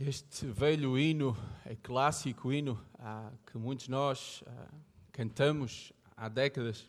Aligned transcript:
Este 0.00 0.46
velho 0.46 0.96
hino, 0.96 1.36
é 1.64 1.74
clássico 1.74 2.52
hino 2.52 2.80
ah, 3.00 3.32
que 3.44 3.58
muitos 3.58 3.88
nós 3.88 4.44
ah, 4.46 4.68
cantamos 5.10 5.92
há 6.16 6.28
décadas, 6.28 6.88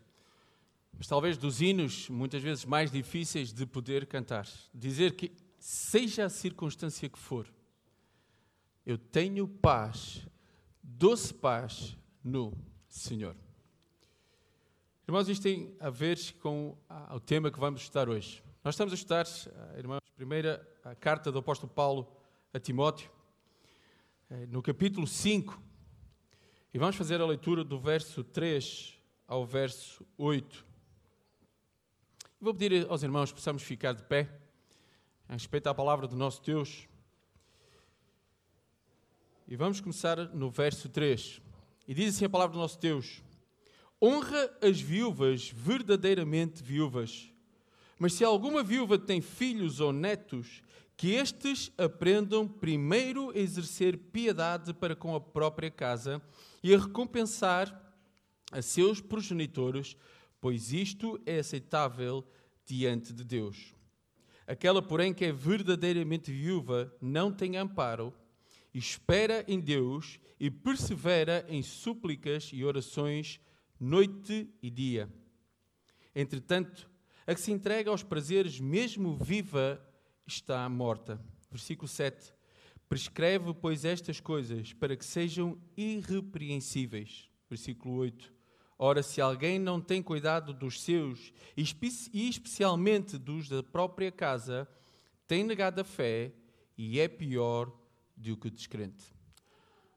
mas 0.95 1.07
talvez 1.07 1.35
dos 1.35 1.59
hinos 1.59 2.07
muitas 2.07 2.43
vezes 2.43 2.65
mais 2.65 2.91
difíceis 2.91 3.51
de 3.51 3.65
poder 3.65 4.05
cantar. 4.05 4.47
Dizer 4.71 5.15
que, 5.15 5.31
seja 5.57 6.25
a 6.25 6.29
circunstância 6.29 7.09
que 7.09 7.17
for, 7.17 7.51
eu 8.85 8.95
tenho 8.95 9.47
paz, 9.47 10.27
doce 10.83 11.33
paz 11.33 11.97
no 12.23 12.53
Senhor. 12.87 13.35
Irmãos, 15.07 15.27
isto 15.27 15.41
tem 15.41 15.75
a 15.79 15.89
ver 15.89 16.19
com 16.43 16.77
ah, 16.87 17.15
o 17.15 17.19
tema 17.19 17.49
que 17.49 17.59
vamos 17.59 17.81
estudar 17.81 18.07
hoje. 18.07 18.43
Nós 18.63 18.75
estamos 18.75 18.93
a 18.93 18.95
estudar, 18.95 19.25
ah, 19.25 19.79
irmãos, 19.79 20.03
primeira 20.15 20.63
a 20.83 20.93
carta 20.93 21.31
do 21.31 21.39
apóstolo 21.39 21.73
Paulo 21.73 22.18
a 22.51 22.59
Timóteo, 22.59 23.11
eh, 24.27 24.47
no 24.47 24.59
capítulo 24.63 25.05
5, 25.05 25.61
e 26.73 26.79
vamos 26.79 26.95
fazer 26.95 27.21
a 27.21 27.25
leitura 27.25 27.63
do 27.63 27.79
verso 27.79 28.23
3 28.23 28.97
ao 29.27 29.45
verso 29.45 30.03
8. 30.17 30.65
Vou 32.41 32.51
pedir 32.51 32.87
aos 32.89 33.03
irmãos 33.03 33.31
que 33.31 33.35
possamos 33.35 33.61
ficar 33.61 33.93
de 33.93 34.01
pé, 34.01 34.27
a 35.27 35.33
respeito 35.33 35.67
à 35.67 35.75
palavra 35.75 36.07
do 36.07 36.15
nosso 36.15 36.41
Deus. 36.41 36.87
E 39.47 39.55
vamos 39.55 39.79
começar 39.79 40.17
no 40.33 40.49
verso 40.49 40.89
3. 40.89 41.39
E 41.87 41.93
diz 41.93 42.15
assim 42.15 42.25
a 42.25 42.29
palavra 42.29 42.53
do 42.53 42.59
nosso 42.59 42.79
Deus: 42.79 43.21
Honra 44.01 44.57
as 44.59 44.81
viúvas 44.81 45.49
verdadeiramente 45.49 46.63
viúvas. 46.63 47.31
Mas 47.99 48.13
se 48.13 48.23
alguma 48.23 48.63
viúva 48.63 48.97
tem 48.97 49.21
filhos 49.21 49.79
ou 49.79 49.93
netos, 49.93 50.63
que 50.99 51.13
estes 51.13 51.71
aprendam 51.77 52.45
primeiro 52.45 53.29
a 53.29 53.37
exercer 53.37 53.97
piedade 53.97 54.73
para 54.73 54.97
com 54.97 55.15
a 55.15 55.21
própria 55.21 55.71
casa 55.71 56.21
e 56.61 56.75
a 56.75 56.77
recompensar 56.77 57.73
a 58.51 58.61
seus 58.61 58.99
progenitores, 58.99 59.95
pois 60.41 60.73
isto 60.73 61.17
é 61.25 61.39
aceitável 61.39 62.27
diante 62.65 63.13
de 63.13 63.23
Deus. 63.23 63.73
Aquela, 64.45 64.81
porém, 64.81 65.13
que 65.13 65.23
é 65.23 65.31
verdadeiramente 65.31 66.33
viúva, 66.33 66.93
não 67.01 67.31
tem 67.31 67.55
amparo, 67.55 68.13
espera 68.73 69.45
em 69.47 69.57
Deus 69.57 70.19
e 70.37 70.51
persevera 70.51 71.45
em 71.47 71.63
súplicas 71.63 72.49
e 72.51 72.65
orações 72.65 73.39
noite 73.79 74.53
e 74.61 74.69
dia. 74.69 75.09
Entretanto, 76.13 76.91
a 77.25 77.33
que 77.33 77.39
se 77.39 77.53
entrega 77.53 77.89
aos 77.89 78.03
prazeres, 78.03 78.59
mesmo 78.59 79.15
viva, 79.15 79.81
está 80.33 80.67
morta. 80.69 81.19
Versículo 81.51 81.87
7. 81.87 82.33
Prescreve, 82.87 83.53
pois, 83.53 83.85
estas 83.85 84.19
coisas 84.19 84.73
para 84.73 84.95
que 84.95 85.05
sejam 85.05 85.57
irrepreensíveis. 85.75 87.29
Versículo 87.49 87.95
8. 87.95 88.33
Ora, 88.77 89.03
se 89.03 89.19
alguém 89.19 89.59
não 89.59 89.81
tem 89.81 90.01
cuidado 90.01 90.53
dos 90.53 90.81
seus, 90.81 91.33
e 91.57 92.29
especialmente 92.29 93.17
dos 93.17 93.49
da 93.49 93.61
própria 93.61 94.11
casa, 94.11 94.67
tem 95.27 95.43
negado 95.43 95.81
a 95.81 95.83
fé 95.83 96.31
e 96.77 96.99
é 96.99 97.07
pior 97.07 97.71
do 98.15 98.37
que 98.37 98.47
o 98.47 98.51
descrente. 98.51 99.03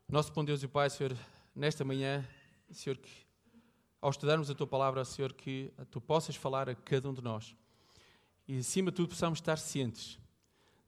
Nosso 0.08 0.32
bom 0.32 0.44
Deus 0.44 0.62
e 0.62 0.68
Pai, 0.68 0.90
Senhor, 0.90 1.16
nesta 1.54 1.84
manhã, 1.84 2.26
Senhor, 2.70 2.96
que 2.96 3.10
ao 4.00 4.10
estudarmos 4.10 4.50
a 4.50 4.54
Tua 4.54 4.66
palavra, 4.66 5.04
Senhor, 5.04 5.32
que 5.32 5.72
Tu 5.90 6.00
possas 6.00 6.34
falar 6.34 6.68
a 6.68 6.74
cada 6.74 7.08
um 7.08 7.14
de 7.14 7.22
nós. 7.22 7.54
E 8.48 8.58
acima 8.58 8.90
de 8.90 8.96
tudo 8.96 9.10
possamos 9.10 9.38
estar 9.38 9.56
cientes 9.56 10.20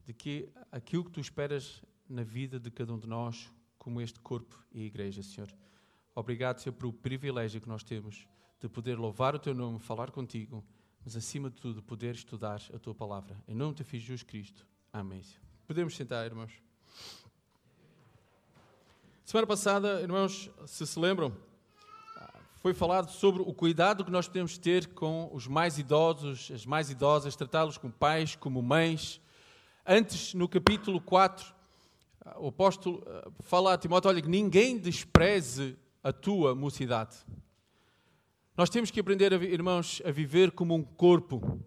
de 0.06 0.12
que 0.12 0.48
aquilo 0.70 1.04
que 1.04 1.10
tu 1.10 1.20
esperas 1.20 1.82
na 2.08 2.22
vida 2.22 2.60
de 2.60 2.70
cada 2.70 2.92
um 2.92 2.98
de 2.98 3.06
nós, 3.06 3.50
como 3.78 4.00
este 4.00 4.20
corpo 4.20 4.62
e 4.72 4.82
igreja, 4.82 5.22
Senhor. 5.22 5.48
Obrigado, 6.14 6.58
Senhor, 6.60 6.74
pelo 6.74 6.92
privilégio 6.92 7.60
que 7.60 7.68
nós 7.68 7.82
temos 7.82 8.26
de 8.60 8.68
poder 8.68 8.98
louvar 8.98 9.34
o 9.34 9.38
teu 9.38 9.54
nome, 9.54 9.78
falar 9.78 10.10
contigo, 10.10 10.64
mas 11.04 11.16
acima 11.16 11.50
de 11.50 11.56
tudo, 11.56 11.82
poder 11.82 12.14
estudar 12.14 12.62
a 12.72 12.78
tua 12.78 12.94
palavra. 12.94 13.36
Em 13.46 13.54
nome 13.54 13.72
do 13.72 13.76
teu 13.76 13.86
filho 13.86 14.02
Jesus 14.02 14.22
Cristo. 14.22 14.66
Amém. 14.92 15.22
Podemos 15.66 15.96
sentar, 15.96 16.24
irmãos. 16.24 16.52
Semana 19.24 19.46
passada, 19.46 20.00
irmãos, 20.00 20.50
se 20.66 20.86
se 20.86 20.98
lembram, 20.98 21.34
foi 22.60 22.72
falado 22.72 23.10
sobre 23.10 23.42
o 23.42 23.52
cuidado 23.52 24.04
que 24.04 24.10
nós 24.10 24.26
podemos 24.26 24.56
ter 24.56 24.94
com 24.94 25.28
os 25.32 25.46
mais 25.46 25.78
idosos, 25.78 26.50
as 26.50 26.64
mais 26.64 26.90
idosas, 26.90 27.36
tratá-los 27.36 27.76
como 27.76 27.92
pais, 27.92 28.36
como 28.36 28.62
mães, 28.62 29.20
Antes, 29.86 30.32
no 30.32 30.48
capítulo 30.48 30.98
4, 30.98 31.54
o 32.36 32.48
apóstolo 32.48 33.04
eh, 33.06 33.28
fala 33.40 33.74
a 33.74 33.78
Timóteo: 33.78 34.08
olha, 34.08 34.22
que 34.22 34.28
ninguém 34.28 34.78
despreze 34.78 35.76
a 36.02 36.10
tua 36.10 36.54
mocidade. 36.54 37.16
Nós 38.56 38.70
temos 38.70 38.90
que 38.90 38.98
aprender, 39.00 39.30
irmãos, 39.42 40.00
a 40.02 40.10
viver 40.10 40.52
como 40.52 40.74
um 40.74 40.82
corpo, 40.82 41.60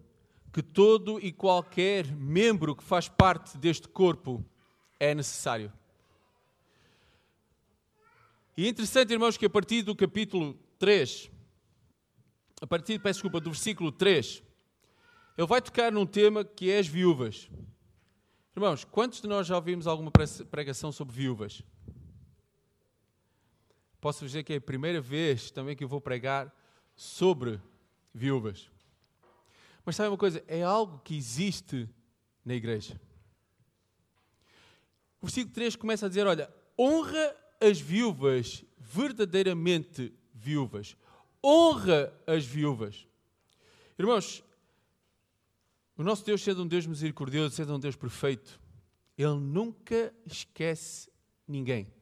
que 0.52 0.60
todo 0.62 1.20
e 1.20 1.30
qualquer 1.30 2.10
membro 2.10 2.74
que 2.74 2.82
faz 2.82 3.08
parte 3.08 3.56
deste 3.56 3.86
corpo 3.86 4.44
é 4.98 5.14
necessário. 5.14 5.72
E 8.56 8.66
é 8.66 8.68
interessante, 8.68 9.12
irmãos, 9.12 9.36
que 9.36 9.46
a 9.46 9.50
partir 9.50 9.82
do 9.82 9.94
capítulo 9.94 10.58
3, 10.80 11.30
a 12.60 12.66
partir, 12.66 12.98
peço 12.98 13.18
desculpa, 13.18 13.38
do 13.38 13.50
versículo 13.50 13.92
3, 13.92 14.42
ele 15.36 15.46
vai 15.46 15.62
tocar 15.62 15.92
num 15.92 16.04
tema 16.04 16.44
que 16.44 16.68
é 16.68 16.80
as 16.80 16.88
viúvas. 16.88 17.48
Irmãos, 18.58 18.82
quantos 18.82 19.20
de 19.20 19.28
nós 19.28 19.46
já 19.46 19.54
ouvimos 19.54 19.86
alguma 19.86 20.10
pregação 20.50 20.90
sobre 20.90 21.14
viúvas? 21.14 21.62
Posso 24.00 24.26
dizer 24.26 24.42
que 24.42 24.52
é 24.52 24.56
a 24.56 24.60
primeira 24.60 25.00
vez 25.00 25.52
também 25.52 25.76
que 25.76 25.84
eu 25.84 25.88
vou 25.88 26.00
pregar 26.00 26.52
sobre 26.96 27.60
viúvas. 28.12 28.68
Mas 29.84 29.94
sabe 29.94 30.08
uma 30.08 30.18
coisa? 30.18 30.42
É 30.48 30.64
algo 30.64 30.98
que 31.04 31.16
existe 31.16 31.88
na 32.44 32.52
igreja. 32.52 33.00
O 35.20 35.26
versículo 35.26 35.54
3 35.54 35.76
começa 35.76 36.06
a 36.06 36.08
dizer: 36.08 36.26
Olha, 36.26 36.52
honra 36.76 37.36
as 37.60 37.80
viúvas, 37.80 38.64
verdadeiramente 38.76 40.12
viúvas. 40.34 40.96
Honra 41.40 42.12
as 42.26 42.44
viúvas. 42.44 43.06
Irmãos, 43.96 44.42
o 45.98 46.04
nosso 46.04 46.24
Deus, 46.24 46.40
sendo 46.40 46.62
um 46.62 46.66
Deus 46.66 46.86
misericordioso, 46.86 47.56
sendo 47.56 47.74
um 47.74 47.80
Deus 47.80 47.96
perfeito, 47.96 48.60
Ele 49.18 49.34
nunca 49.34 50.14
esquece 50.24 51.10
ninguém. 51.46 51.92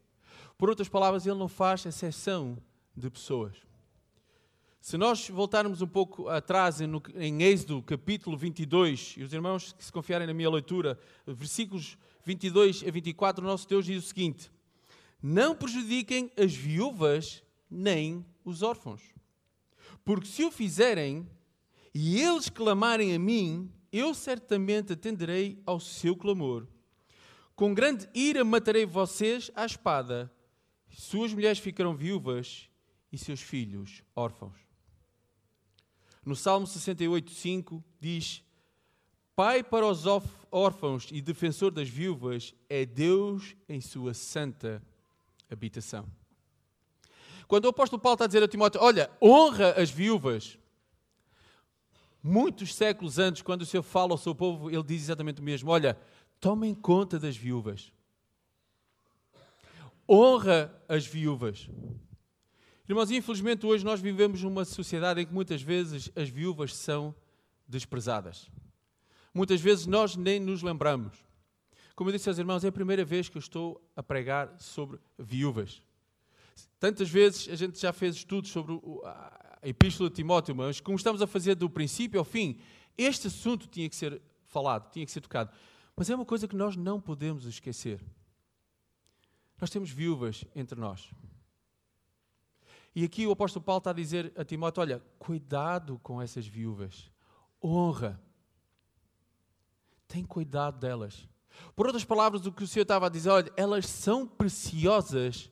Por 0.59 0.69
outras 0.69 0.87
palavras, 0.87 1.25
Ele 1.25 1.39
não 1.39 1.49
faz 1.49 1.87
exceção 1.87 2.59
de 2.95 3.09
pessoas. 3.09 3.57
Se 4.83 4.99
nós 4.99 5.31
voltarmos 5.31 5.81
um 5.81 5.87
pouco 5.87 6.29
atrás 6.29 6.79
em, 6.83 6.89
em 7.15 7.43
Êxodo 7.43 7.83
capítulo 7.83 8.37
22, 8.37 9.15
e 9.17 9.23
os 9.23 9.33
irmãos 9.33 9.73
que 9.73 9.83
se 9.83 9.91
confiarem 9.91 10.27
na 10.27 10.35
minha 10.35 10.51
leitura, 10.51 10.99
versículos 11.27 11.97
22 12.23 12.85
a 12.87 12.91
24, 12.91 13.43
o 13.43 13.49
nosso 13.49 13.67
Deus 13.67 13.87
diz 13.87 14.05
o 14.05 14.07
seguinte: 14.07 14.51
Não 15.23 15.57
prejudiquem 15.57 16.31
as 16.37 16.55
viúvas 16.55 17.43
nem 17.71 18.25
os 18.45 18.63
órfãos, 18.63 19.01
porque 20.05 20.29
se 20.29 20.45
o 20.45 20.51
fizerem 20.51 21.27
e 21.95 22.21
eles 22.21 22.51
clamarem 22.51 23.15
a 23.15 23.19
mim, 23.19 23.73
eu 23.97 24.15
certamente 24.15 24.93
atenderei 24.93 25.63
ao 25.65 25.81
seu 25.81 26.17
clamor. 26.17 26.67
Com 27.55 27.73
grande 27.73 28.09
ira 28.15 28.45
matarei 28.45 28.85
vocês 28.85 29.51
à 29.55 29.65
espada, 29.65 30.31
suas 30.89 31.33
mulheres 31.33 31.59
ficarão 31.59 31.97
viúvas 31.97 32.69
e 33.11 33.19
seus 33.19 33.41
filhos 33.41 34.03
órfãos. 34.15 34.59
No 36.25 36.35
Salmo 36.35 36.67
68, 36.67 37.31
5 37.31 37.85
diz: 38.01 38.43
Pai 39.35 39.63
para 39.63 39.87
os 39.87 40.05
órfãos 40.51 41.09
e 41.13 41.21
defensor 41.21 41.71
das 41.71 41.89
viúvas 41.89 42.55
é 42.69 42.85
Deus 42.85 43.55
em 43.69 43.81
sua 43.81 44.13
santa 44.13 44.83
habitação. 45.51 46.07
Quando 47.47 47.67
o 47.67 47.69
apóstolo 47.69 48.03
Paulo 48.03 48.15
está 48.15 48.25
a 48.25 48.29
dizer 48.29 48.43
a 48.43 48.49
Timóteo: 48.49 48.81
Olha, 48.83 49.11
honra 49.23 49.73
as 49.73 49.91
viúvas 49.91 50.59
muitos 52.27 52.75
séculos 52.75 53.19
antes, 53.19 53.41
quando 53.41 53.63
o 53.63 53.67
Senhor 53.67 53.83
fala 53.83 54.13
ao 54.13 54.19
seu 54.19 54.35
povo, 54.35 54.69
ele 54.69 54.83
diz 54.83 55.03
exatamente 55.03 55.41
o 55.41 55.45
mesmo: 55.45 55.71
Olha, 55.71 55.97
tomem 56.41 56.75
conta 56.75 57.19
das 57.19 57.37
viúvas. 57.37 57.93
Honra 60.09 60.75
as 60.89 61.07
viúvas. 61.07 61.69
Irmãos, 62.89 63.11
infelizmente 63.11 63.67
hoje 63.67 63.85
nós 63.85 64.01
vivemos 64.01 64.43
numa 64.43 64.65
sociedade 64.65 65.21
em 65.21 65.27
que 65.27 65.35
muitas 65.35 65.63
vezes 65.63 66.11
as 66.15 66.29
viúvas 66.29 66.75
são 66.75 67.15
desprezadas. 67.67 68.49
Muitas 69.35 69.61
vezes 69.61 69.87
nós 69.87 70.15
nem 70.17 70.39
nos 70.39 70.63
lembramos. 70.63 71.17
Como 71.95 72.11
eu 72.11 72.13
disse 72.13 72.29
aos 72.29 72.39
irmãos, 72.39 72.65
é 72.65 72.69
a 72.69 72.73
primeira 72.73 73.05
vez 73.05 73.29
que 73.29 73.37
eu 73.37 73.41
estou 73.41 73.83
a 73.97 74.03
pregar 74.03 74.55
sobre 74.59 74.99
viúvas. 75.19 75.83
Tantas 76.79 77.09
vezes 77.09 77.49
a 77.51 77.57
gente 77.57 77.81
já 77.81 77.93
fez 77.93 78.17
estudos 78.17 78.51
sobre 78.51 78.73
a 79.63 79.69
Epístola 79.69 80.09
de 80.09 80.17
Timóteo, 80.17 80.55
mas 80.55 80.81
como 80.81 80.97
estamos 80.97 81.23
a 81.23 81.27
fazer 81.27 81.55
do 81.55 81.69
princípio 81.69 82.19
ao 82.19 82.25
fim, 82.25 82.59
este 82.97 83.27
assunto 83.27 83.67
tinha 83.67 83.89
que 83.89 83.97
ser 83.97 84.21
falado, 84.45 84.91
tinha 84.91 85.05
que 85.05 85.13
ser 85.13 85.21
tocado. 85.21 85.51
Mas 85.97 86.11
é 86.11 86.15
uma 86.15 86.25
coisa 86.25 86.47
que 86.47 86.57
nós 86.57 86.77
não 86.77 87.01
podemos 87.01 87.45
esquecer. 87.47 88.05
Nós 89.61 89.71
temos 89.71 89.91
viúvas 89.91 90.45
entre 90.55 90.79
nós. 90.79 91.11
E 92.95 93.05
aqui 93.05 93.27
o 93.27 93.33
apóstolo 93.33 93.65
Paulo 93.65 93.79
está 93.79 93.91
a 93.91 93.95
dizer 93.95 94.33
a 94.37 94.45
Timóteo: 94.45 94.81
olha, 94.81 95.03
cuidado 95.19 95.99
com 96.03 96.21
essas 96.21 96.47
viúvas, 96.47 97.11
honra, 97.63 98.21
tem 100.09 100.25
cuidado 100.25 100.79
delas. 100.79 101.29
Por 101.75 101.87
outras 101.87 102.05
palavras, 102.05 102.47
o 102.47 102.53
que 102.53 102.65
o 102.65 102.67
Senhor 102.67 102.83
estava 102.83 103.07
a 103.07 103.11
dizer, 103.11 103.31
olha, 103.31 103.53
elas 103.57 103.87
são 103.87 104.27
preciosas 104.27 105.51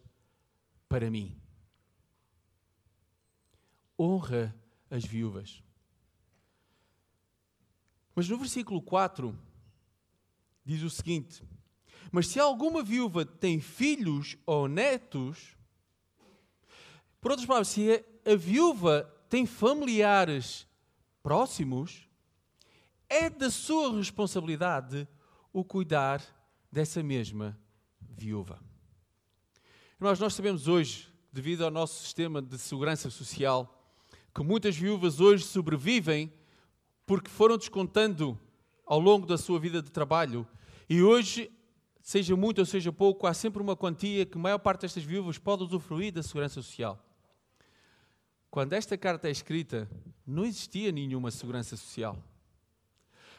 para 0.88 1.10
mim. 1.10 1.40
Honra 3.98 4.54
as 4.90 5.04
viúvas. 5.04 5.62
Mas 8.14 8.28
no 8.28 8.38
versículo 8.38 8.80
4 8.80 9.36
diz 10.64 10.82
o 10.82 10.90
seguinte: 10.90 11.42
Mas 12.12 12.28
se 12.28 12.38
alguma 12.38 12.82
viúva 12.82 13.24
tem 13.24 13.60
filhos 13.60 14.36
ou 14.46 14.68
netos, 14.68 15.56
por 17.20 17.30
outras 17.30 17.46
palavras, 17.46 17.68
se 17.68 18.04
a 18.24 18.36
viúva 18.36 19.04
tem 19.28 19.46
familiares 19.46 20.66
próximos, 21.22 22.08
é 23.08 23.28
da 23.28 23.50
sua 23.50 23.96
responsabilidade 23.96 25.08
o 25.52 25.64
cuidar 25.64 26.22
dessa 26.70 27.02
mesma 27.02 27.58
viúva. 28.00 28.60
Irmãos, 29.98 30.18
nós 30.20 30.34
sabemos 30.34 30.68
hoje, 30.68 31.08
devido 31.32 31.64
ao 31.64 31.70
nosso 31.70 32.02
sistema 32.02 32.42
de 32.42 32.58
segurança 32.58 33.08
social, 33.08 33.83
que 34.34 34.42
muitas 34.42 34.76
viúvas 34.76 35.20
hoje 35.20 35.44
sobrevivem 35.44 36.32
porque 37.06 37.30
foram 37.30 37.56
descontando 37.56 38.38
ao 38.84 38.98
longo 38.98 39.26
da 39.26 39.38
sua 39.38 39.60
vida 39.60 39.80
de 39.80 39.90
trabalho 39.90 40.46
e 40.88 41.02
hoje, 41.02 41.50
seja 42.02 42.34
muito 42.36 42.58
ou 42.58 42.66
seja 42.66 42.92
pouco, 42.92 43.26
há 43.26 43.32
sempre 43.32 43.62
uma 43.62 43.76
quantia 43.76 44.26
que 44.26 44.36
a 44.36 44.40
maior 44.40 44.58
parte 44.58 44.82
destas 44.82 45.04
viúvas 45.04 45.38
pode 45.38 45.62
usufruir 45.62 46.12
da 46.12 46.22
segurança 46.22 46.54
social. 46.54 47.00
Quando 48.50 48.72
esta 48.72 48.98
carta 48.98 49.28
é 49.28 49.30
escrita, 49.30 49.88
não 50.26 50.44
existia 50.44 50.92
nenhuma 50.92 51.30
segurança 51.30 51.76
social. 51.76 52.18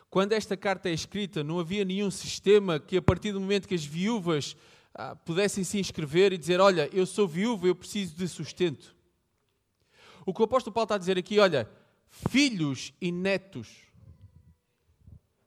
Quando 0.10 0.32
esta 0.32 0.56
carta 0.56 0.90
é 0.90 0.94
escrita, 0.94 1.44
não 1.44 1.60
havia 1.60 1.84
nenhum 1.84 2.10
sistema 2.10 2.80
que, 2.80 2.98
a 2.98 3.02
partir 3.02 3.34
do 3.34 3.42
momento 3.42 3.68
que 3.68 3.76
as 3.76 3.84
viúvas 3.84 4.56
ah, 4.94 5.16
pudessem 5.16 5.64
se 5.64 5.78
inscrever 5.78 6.32
e 6.32 6.38
dizer: 6.38 6.60
Olha, 6.62 6.90
eu 6.94 7.06
sou 7.06 7.28
viúva, 7.28 7.68
eu 7.68 7.76
preciso 7.76 8.16
de 8.16 8.28
sustento. 8.28 8.95
O 10.26 10.34
que 10.34 10.42
o 10.42 10.46
apóstolo 10.46 10.74
Paulo 10.74 10.86
está 10.86 10.96
a 10.96 10.98
dizer 10.98 11.18
aqui, 11.18 11.40
olha, 11.40 11.70
filhos 12.08 12.94
e 13.00 13.12
netos. 13.12 13.86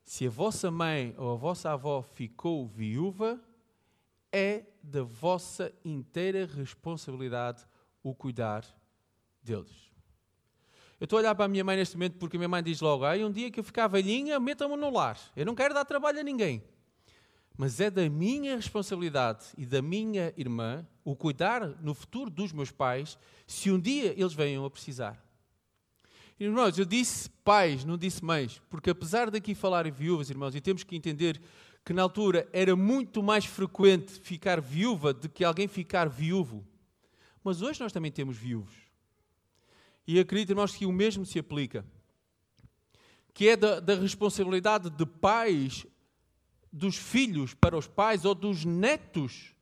Se 0.05 0.27
a 0.27 0.31
vossa 0.31 0.71
mãe 0.71 1.15
ou 1.19 1.33
a 1.33 1.37
vossa 1.37 1.71
avó 1.71 2.01
ficou 2.01 2.67
viúva, 2.67 3.41
é 4.33 4.65
da 4.83 5.03
vossa 5.03 5.73
inteira 5.85 6.47
responsabilidade 6.47 7.67
o 8.03 8.15
cuidar 8.15 8.65
deles. 9.43 9.89
Eu 11.01 11.05
estou 11.05 11.19
a 11.19 11.21
olhar 11.21 11.35
para 11.35 11.45
a 11.45 11.49
minha 11.49 11.63
mãe 11.65 11.77
neste 11.77 11.97
momento 11.97 12.17
porque 12.19 12.37
a 12.37 12.39
minha 12.39 12.49
mãe 12.49 12.63
diz 12.63 12.81
logo: 12.81 13.05
ah, 13.05 13.15
um 13.17 13.31
dia 13.31 13.51
que 13.51 13.61
eu 13.61 13.65
ficar 13.65 13.87
velhinha, 13.89 14.39
meta-me 14.41 14.77
no 14.77 14.91
lar. 14.91 15.19
Eu 15.37 15.47
não 15.47 15.55
quero 15.55 15.75
dar 15.75 15.85
trabalho 15.85 16.21
a 16.21 16.23
ninguém. 16.23 16.63
Mas 17.59 17.81
é 17.81 17.91
da 17.91 18.09
minha 18.09 18.55
responsabilidade 18.55 19.47
e 19.59 19.67
da 19.67 19.83
minha 19.83 20.33
irmã 20.37 20.87
o 21.05 21.17
cuidar 21.17 21.67
no 21.83 21.93
futuro 21.93 22.31
dos 22.31 22.53
meus 22.53 22.71
pais 22.71 23.19
se 23.49 23.69
um 23.69 23.81
dia 23.81 24.15
eles 24.17 24.33
venham 24.33 24.65
a 24.65 24.71
precisar. 24.71 25.21
Irmãos, 26.39 26.79
eu 26.79 26.85
disse 26.85 27.29
pais, 27.43 27.85
não 27.85 27.99
disse 27.99 28.25
mães, 28.25 28.63
porque 28.71 28.91
apesar 28.91 29.29
daqui 29.29 29.57
falar 29.57 29.87
em 29.87 29.91
viúvas, 29.91 30.31
irmãos, 30.31 30.55
e 30.55 30.61
temos 30.61 30.85
que 30.85 30.95
entender 30.95 31.43
que 31.85 31.93
na 31.93 32.03
altura 32.03 32.49
era 32.53 32.77
muito 32.77 33.25
mais 33.25 33.45
frequente 33.45 34.13
ficar 34.21 34.61
viúva 34.61 35.13
do 35.13 35.29
que 35.29 35.43
alguém 35.43 35.67
ficar 35.67 36.09
viúvo. 36.09 36.65
Mas 37.43 37.61
hoje 37.61 37.81
nós 37.81 37.93
também 37.93 38.13
temos 38.13 38.37
viúvos. 38.37 38.77
E 40.07 40.21
acredito, 40.21 40.51
irmãos, 40.51 40.77
que 40.77 40.87
o 40.87 40.93
mesmo 40.93 41.27
se 41.27 41.41
aplica. 41.41 41.85
Que 43.35 43.49
é 43.49 43.57
da, 43.57 43.81
da 43.81 43.97
responsabilidade 43.97 44.91
de 44.91 45.05
pais, 45.05 45.85
dos 46.79 46.97
filhos 46.97 47.53
para 47.53 47.77
os 47.77 47.87
pais 47.87 48.25
ou 48.25 48.35
dos 48.35 48.65
netos 48.65 49.55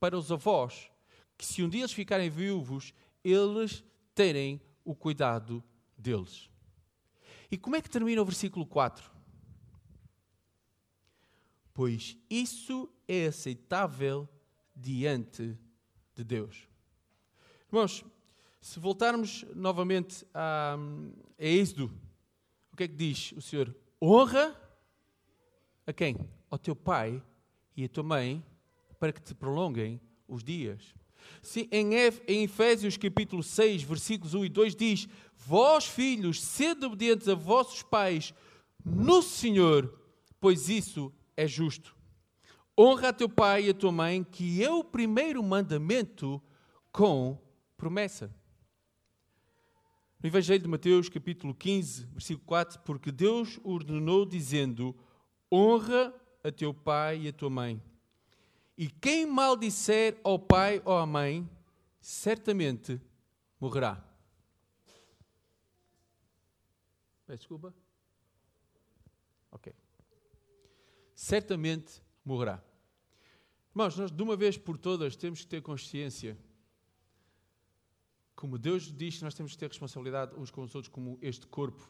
para 0.00 0.16
os 0.16 0.32
avós, 0.32 0.90
que 1.36 1.44
se 1.44 1.62
um 1.62 1.68
dia 1.68 1.82
eles 1.82 1.92
ficarem 1.92 2.30
viúvos, 2.30 2.94
eles 3.22 3.84
terem 4.14 4.60
o 4.84 4.94
cuidado 4.94 5.62
deles. 5.98 6.48
E 7.50 7.58
como 7.58 7.76
é 7.76 7.82
que 7.82 7.90
termina 7.90 8.22
o 8.22 8.24
versículo 8.24 8.64
4? 8.64 9.10
Pois 11.74 12.16
isso 12.30 12.88
é 13.06 13.26
aceitável 13.26 14.28
diante 14.74 15.58
de 16.14 16.24
Deus. 16.24 16.68
Irmãos, 17.68 18.04
se 18.60 18.78
voltarmos 18.78 19.44
novamente 19.54 20.26
a, 20.32 20.76
a 21.38 21.44
Êxodo, 21.44 21.92
o 22.72 22.76
que 22.76 22.84
é 22.84 22.88
que 22.88 22.94
diz 22.94 23.32
o 23.32 23.40
Senhor? 23.40 23.74
Honra 24.00 24.56
a 25.86 25.92
quem? 25.92 26.16
Ao 26.52 26.58
teu 26.58 26.76
pai 26.76 27.22
e 27.74 27.82
à 27.82 27.88
tua 27.88 28.04
mãe, 28.04 28.44
para 29.00 29.10
que 29.10 29.22
te 29.22 29.34
prolonguem 29.34 29.98
os 30.28 30.44
dias. 30.44 30.94
Sim, 31.40 31.66
em 31.72 31.94
Efésios 32.42 32.98
capítulo 32.98 33.42
6, 33.42 33.82
versículos 33.84 34.34
1 34.34 34.44
e 34.44 34.48
2 34.50 34.76
diz: 34.76 35.08
Vós, 35.34 35.86
filhos, 35.86 36.42
sede 36.42 36.84
obedientes 36.84 37.26
a 37.26 37.34
vossos 37.34 37.82
pais 37.82 38.34
no 38.84 39.22
Senhor, 39.22 39.98
pois 40.38 40.68
isso 40.68 41.10
é 41.38 41.46
justo. 41.46 41.96
Honra 42.78 43.08
a 43.08 43.12
teu 43.14 43.30
pai 43.30 43.64
e 43.64 43.70
a 43.70 43.74
tua 43.74 43.90
mãe, 43.90 44.22
que 44.22 44.62
é 44.62 44.70
o 44.70 44.84
primeiro 44.84 45.42
mandamento 45.42 46.38
com 46.92 47.40
promessa. 47.78 48.30
No 50.22 50.28
Evangelho 50.28 50.62
de 50.62 50.68
Mateus, 50.68 51.08
capítulo 51.08 51.54
15, 51.54 52.08
versículo 52.12 52.44
4, 52.44 52.80
porque 52.80 53.10
Deus 53.10 53.58
ordenou 53.64 54.26
dizendo: 54.26 54.94
Honra 55.50 56.14
a 56.42 56.50
teu 56.50 56.72
pai 56.74 57.22
e 57.22 57.28
a 57.28 57.32
tua 57.32 57.50
mãe. 57.50 57.82
E 58.76 58.88
quem 58.88 59.26
maldisser 59.26 60.18
ao 60.24 60.38
pai 60.38 60.82
ou 60.84 60.96
à 60.96 61.06
mãe, 61.06 61.48
certamente 62.00 63.00
morrerá. 63.60 64.02
Peço 67.26 67.38
desculpa. 67.38 67.74
Ok. 69.50 69.72
Certamente 71.14 72.02
morrerá. 72.24 72.62
Irmãos, 73.70 73.96
nós 73.96 74.10
de 74.10 74.22
uma 74.22 74.36
vez 74.36 74.58
por 74.58 74.76
todas 74.76 75.16
temos 75.16 75.40
que 75.40 75.46
ter 75.46 75.62
consciência 75.62 76.36
como 78.42 78.58
Deus 78.58 78.92
diz 78.92 79.22
nós 79.22 79.34
temos 79.34 79.52
que 79.52 79.58
ter 79.58 79.68
responsabilidade 79.68 80.34
uns 80.34 80.50
com 80.50 80.62
os 80.62 80.74
outros, 80.74 80.92
como 80.92 81.16
este 81.22 81.46
corpo, 81.46 81.88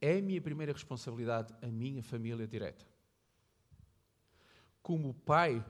é 0.00 0.16
a 0.16 0.22
minha 0.22 0.40
primeira 0.40 0.72
responsabilidade 0.72 1.54
a 1.60 1.66
minha 1.66 2.02
família 2.02 2.46
direta. 2.46 2.86
Como 4.84 5.14
pai, 5.14 5.64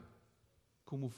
como 0.83 1.09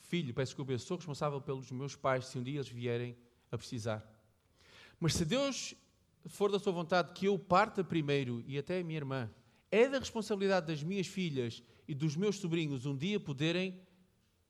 filho, 0.00 0.32
peço 0.32 0.52
desculpa, 0.52 0.72
eu 0.72 0.78
sou 0.78 0.96
responsável 0.96 1.38
pelos 1.38 1.70
meus 1.70 1.94
pais 1.94 2.24
se 2.28 2.38
um 2.38 2.42
dia 2.42 2.54
eles 2.54 2.68
vierem 2.68 3.14
a 3.52 3.58
precisar. 3.58 4.02
Mas 4.98 5.12
se 5.12 5.22
Deus 5.26 5.74
for 6.24 6.50
da 6.50 6.58
sua 6.58 6.72
vontade 6.72 7.12
que 7.12 7.26
eu 7.26 7.38
parta 7.38 7.84
primeiro, 7.84 8.42
e 8.46 8.56
até 8.56 8.80
a 8.80 8.82
minha 8.82 8.96
irmã, 8.96 9.30
é 9.70 9.86
da 9.86 9.98
responsabilidade 9.98 10.66
das 10.66 10.82
minhas 10.82 11.06
filhas 11.06 11.62
e 11.86 11.94
dos 11.94 12.16
meus 12.16 12.36
sobrinhos 12.36 12.86
um 12.86 12.96
dia 12.96 13.20
poderem, 13.20 13.78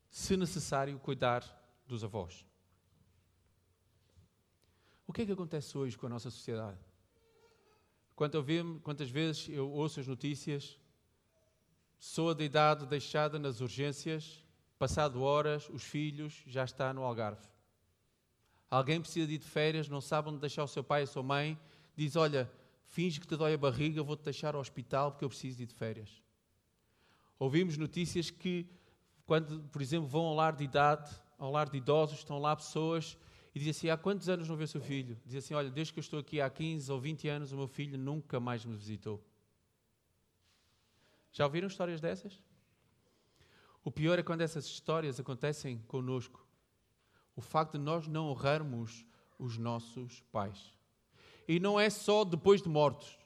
se 0.09 0.37
necessário, 0.37 0.97
cuidar 0.97 1.43
dos 1.85 2.05
avós. 2.05 2.45
O 5.05 5.11
que 5.11 5.23
é 5.23 5.25
que 5.25 5.33
acontece 5.33 5.77
hoje 5.77 5.97
com 5.97 6.05
a 6.05 6.09
nossa 6.09 6.31
sociedade? 6.31 6.79
Quantas 8.15 9.09
vezes 9.09 9.49
eu 9.49 9.69
ouço 9.69 9.99
as 9.99 10.07
notícias, 10.07 10.79
sou 11.97 12.33
de 12.33 12.43
idade 12.43 12.85
deixada 12.85 13.39
nas 13.39 13.61
urgências, 13.61 14.43
passado 14.77 15.21
horas, 15.21 15.69
os 15.69 15.83
filhos 15.83 16.43
já 16.45 16.63
está 16.63 16.93
no 16.93 17.03
Algarve. 17.03 17.47
Alguém 18.69 18.99
precisa 18.99 19.25
de 19.25 19.35
ir 19.35 19.37
de 19.37 19.45
férias, 19.45 19.87
não 19.87 20.01
sabe 20.01 20.29
onde 20.29 20.39
deixar 20.39 20.63
o 20.63 20.67
seu 20.67 20.83
pai 20.83 21.01
e 21.01 21.03
a 21.03 21.07
sua 21.07 21.23
mãe, 21.23 21.57
diz: 21.95 22.15
Olha, 22.15 22.51
finge 22.85 23.19
que 23.19 23.27
te 23.27 23.35
dói 23.35 23.53
a 23.53 23.57
barriga, 23.57 24.03
vou-te 24.03 24.23
deixar 24.23 24.55
ao 24.55 24.61
hospital 24.61 25.11
porque 25.11 25.23
eu 25.25 25.29
preciso 25.29 25.57
de 25.57 25.63
ir 25.63 25.67
de 25.67 25.73
férias. 25.73 26.21
Ouvimos 27.39 27.77
notícias 27.77 28.29
que, 28.29 28.67
quando, 29.25 29.61
por 29.69 29.81
exemplo, 29.81 30.07
vão 30.07 30.25
ao 30.25 30.35
lar 30.35 30.55
de 30.55 30.63
idade, 30.63 31.09
ao 31.37 31.51
lar 31.51 31.69
de 31.69 31.77
idosos, 31.77 32.19
estão 32.19 32.39
lá 32.39 32.55
pessoas 32.55 33.17
e 33.55 33.59
diz 33.59 33.75
assim: 33.75 33.89
Há 33.89 33.97
quantos 33.97 34.27
anos 34.27 34.49
não 34.49 34.55
vê 34.55 34.65
o 34.65 34.67
seu 34.67 34.81
filho? 34.81 35.17
Diz 35.25 35.35
assim: 35.43 35.53
Olha, 35.53 35.69
desde 35.69 35.93
que 35.93 35.99
eu 35.99 36.01
estou 36.01 36.19
aqui 36.19 36.41
há 36.41 36.49
15 36.49 36.91
ou 36.91 36.99
20 36.99 37.27
anos, 37.29 37.51
o 37.53 37.57
meu 37.57 37.67
filho 37.67 37.97
nunca 37.97 38.39
mais 38.39 38.65
me 38.65 38.75
visitou. 38.75 39.23
Já 41.37 41.45
ouviram 41.45 41.67
histórias 41.67 42.01
dessas? 42.01 42.41
O 43.83 43.91
pior 43.91 44.17
é 44.17 44.23
quando 44.23 44.41
essas 44.41 44.65
histórias 44.65 45.19
acontecem 45.19 45.77
conosco. 45.87 46.43
O 47.35 47.41
facto 47.41 47.73
de 47.73 47.77
nós 47.77 48.07
não 48.07 48.29
honrarmos 48.29 49.05
os 49.37 49.55
nossos 49.55 50.19
pais. 50.31 50.73
E 51.47 51.59
não 51.59 51.79
é 51.79 51.91
só 51.91 52.23
depois 52.23 52.59
de 52.59 52.67
mortos. 52.67 53.19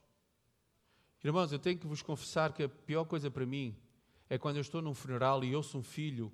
Irmãos, 1.23 1.53
eu 1.53 1.57
tenho 1.57 1.79
que 1.79 1.87
vos 1.87 2.01
confessar 2.01 2.51
que 2.51 2.63
a 2.63 2.67
pior 2.67 3.05
coisa 3.05 3.31
para 3.31 3.45
mim 3.45 3.77
é 4.29 4.37
quando 4.37 4.57
eu 4.57 4.61
estou 4.61 4.81
num 4.81 4.93
funeral 4.93 5.41
e 5.45 5.55
ouço 5.55 5.77
um 5.77 5.83
filho 5.83 6.29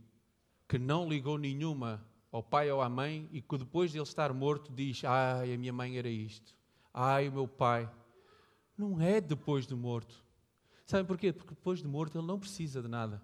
que 0.67 0.79
não 0.79 1.07
ligou 1.07 1.37
nenhuma 1.37 2.03
ao 2.31 2.41
pai 2.41 2.71
ou 2.71 2.81
à 2.81 2.89
mãe 2.89 3.29
e 3.31 3.39
que 3.39 3.55
depois 3.55 3.91
de 3.91 3.99
ele 3.99 4.03
estar 4.03 4.33
morto 4.33 4.73
diz: 4.73 5.03
Ai, 5.03 5.53
a 5.53 5.57
minha 5.59 5.71
mãe 5.71 5.95
era 5.95 6.09
isto. 6.09 6.55
Ai, 6.91 7.29
o 7.29 7.33
meu 7.33 7.47
pai. 7.47 7.87
Não 8.75 8.99
é 8.99 9.21
depois 9.21 9.67
de 9.67 9.75
morto. 9.75 10.25
Sabem 10.87 11.05
porquê? 11.05 11.33
Porque 11.33 11.53
depois 11.53 11.79
de 11.79 11.87
morto 11.87 12.17
ele 12.17 12.25
não 12.25 12.39
precisa 12.39 12.81
de 12.81 12.87
nada. 12.87 13.21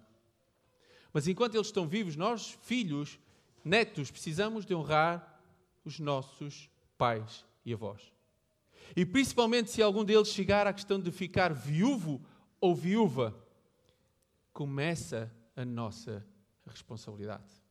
Mas 1.14 1.30
enquanto 1.30 1.56
eles 1.56 1.68
estão 1.68 1.88
vivos, 1.88 2.18
nós, 2.18 2.58
filhos, 2.62 3.18
netos, 3.64 4.12
precisamos 4.12 4.66
de 4.66 4.76
honrar 4.76 5.42
os 5.86 5.98
nossos 5.98 6.70
pais 6.98 7.46
e 7.66 7.74
avós. 7.74 8.12
E 8.94 9.06
principalmente 9.06 9.72
se 9.72 9.82
algum 9.82 10.04
deles 10.04 10.28
chegar 10.28 10.68
à 10.68 10.74
questão 10.74 11.00
de 11.00 11.10
ficar 11.10 11.54
viúvo 11.54 12.22
ou 12.60 12.76
viúva, 12.76 13.34
começa 14.52 15.34
a 15.56 15.64
nossa 15.64 16.26
responsabilidade. 16.66 17.64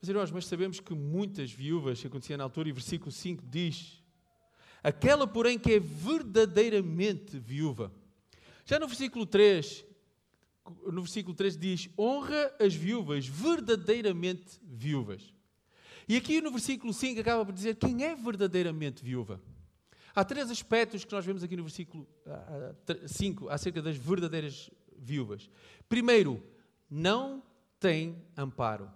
Mas 0.00 0.08
irmãos, 0.08 0.30
mas 0.30 0.46
sabemos 0.46 0.78
que 0.78 0.94
muitas 0.94 1.50
viúvas, 1.50 2.00
que 2.00 2.06
acontecia 2.06 2.36
na 2.36 2.44
altura, 2.44 2.68
e 2.68 2.72
versículo 2.72 3.10
5 3.10 3.42
diz: 3.44 3.97
Aquela, 4.88 5.26
porém, 5.26 5.58
que 5.58 5.74
é 5.74 5.78
verdadeiramente 5.78 7.38
viúva. 7.38 7.92
Já 8.64 8.78
no 8.78 8.86
versículo 8.86 9.26
3, 9.26 9.84
no 10.86 11.02
versículo 11.02 11.36
3 11.36 11.58
diz: 11.58 11.90
Honra 11.98 12.54
as 12.58 12.74
viúvas, 12.74 13.26
verdadeiramente 13.26 14.58
viúvas. 14.62 15.30
E 16.08 16.16
aqui 16.16 16.40
no 16.40 16.50
versículo 16.50 16.94
5 16.94 17.20
acaba 17.20 17.44
por 17.44 17.52
dizer 17.52 17.76
quem 17.76 18.02
é 18.02 18.16
verdadeiramente 18.16 19.04
viúva. 19.04 19.42
Há 20.14 20.24
três 20.24 20.50
aspectos 20.50 21.04
que 21.04 21.12
nós 21.12 21.22
vemos 21.22 21.42
aqui 21.42 21.54
no 21.54 21.64
versículo 21.64 22.08
5 23.06 23.50
acerca 23.50 23.82
das 23.82 23.98
verdadeiras 23.98 24.70
viúvas. 24.96 25.50
Primeiro, 25.86 26.42
não 26.90 27.42
tem 27.78 28.24
amparo. 28.34 28.90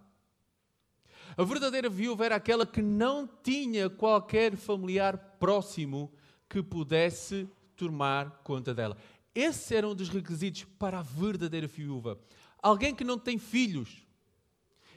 A 1.37 1.45
verdadeira 1.45 1.89
viúva 1.89 2.27
era 2.27 2.37
aquela 2.37 2.67
que 2.67 2.83
não 2.83 3.29
tinha 3.43 3.89
qualquer 3.89 4.57
familiar 4.57 5.17
próximo 5.39 6.13
que 6.49 6.63
pudesse 6.63 7.49
tomar 7.77 8.43
conta 8.45 8.75
dela. 8.75 8.97
Esse 9.35 9.75
era 9.75 9.89
um 9.89 9.95
dos 9.95 10.09
requisitos 10.09 10.65
para 10.79 10.99
a 10.99 11.03
verdadeira 11.03 11.67
viúva. 11.67 12.19
Alguém 12.63 12.95
que 12.95 13.03
não 13.03 13.19
tem 13.19 13.39
filhos. 13.39 14.07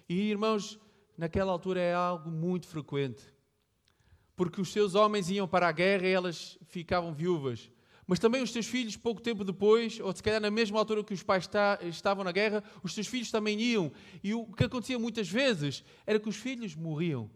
E 0.10 0.30
irmãos, 0.30 0.78
naquela 1.18 1.52
altura 1.52 1.80
é 1.80 1.94
algo 1.94 2.30
muito 2.30 2.68
frequente. 2.68 3.24
Porque 4.36 4.60
os 4.60 4.72
seus 4.72 4.94
homens 4.94 5.30
iam 5.30 5.48
para 5.48 5.70
a 5.70 5.72
guerra 5.72 6.08
e 6.08 6.12
elas 6.12 6.58
ficavam 6.68 7.14
viúvas. 7.14 7.72
Mas 8.08 8.20
também 8.20 8.44
os 8.44 8.52
teus 8.52 8.68
filhos, 8.68 8.96
pouco 8.96 9.20
tempo 9.20 9.44
depois, 9.44 10.00
ou 10.00 10.14
se 10.16 10.22
calhar 10.22 10.40
na 10.40 10.52
mesma 10.52 10.78
altura 10.78 11.04
que 11.04 11.14
os 11.14 11.24
pais 11.24 11.46
está, 11.46 11.80
estavam 11.82 12.24
na 12.24 12.32
guerra, 12.32 12.64
os 12.84 12.94
teus 12.94 13.08
filhos 13.08 13.32
também 13.32 13.60
iam. 13.60 13.92
E 14.24 14.34
o 14.34 14.46
que 14.46 14.64
acontecia 14.64 15.00
muitas 15.00 15.28
vezes 15.28 15.84
era 16.06 16.20
que 16.20 16.30
os 16.30 16.36
filhos 16.36 16.76
morriam. 16.76 17.30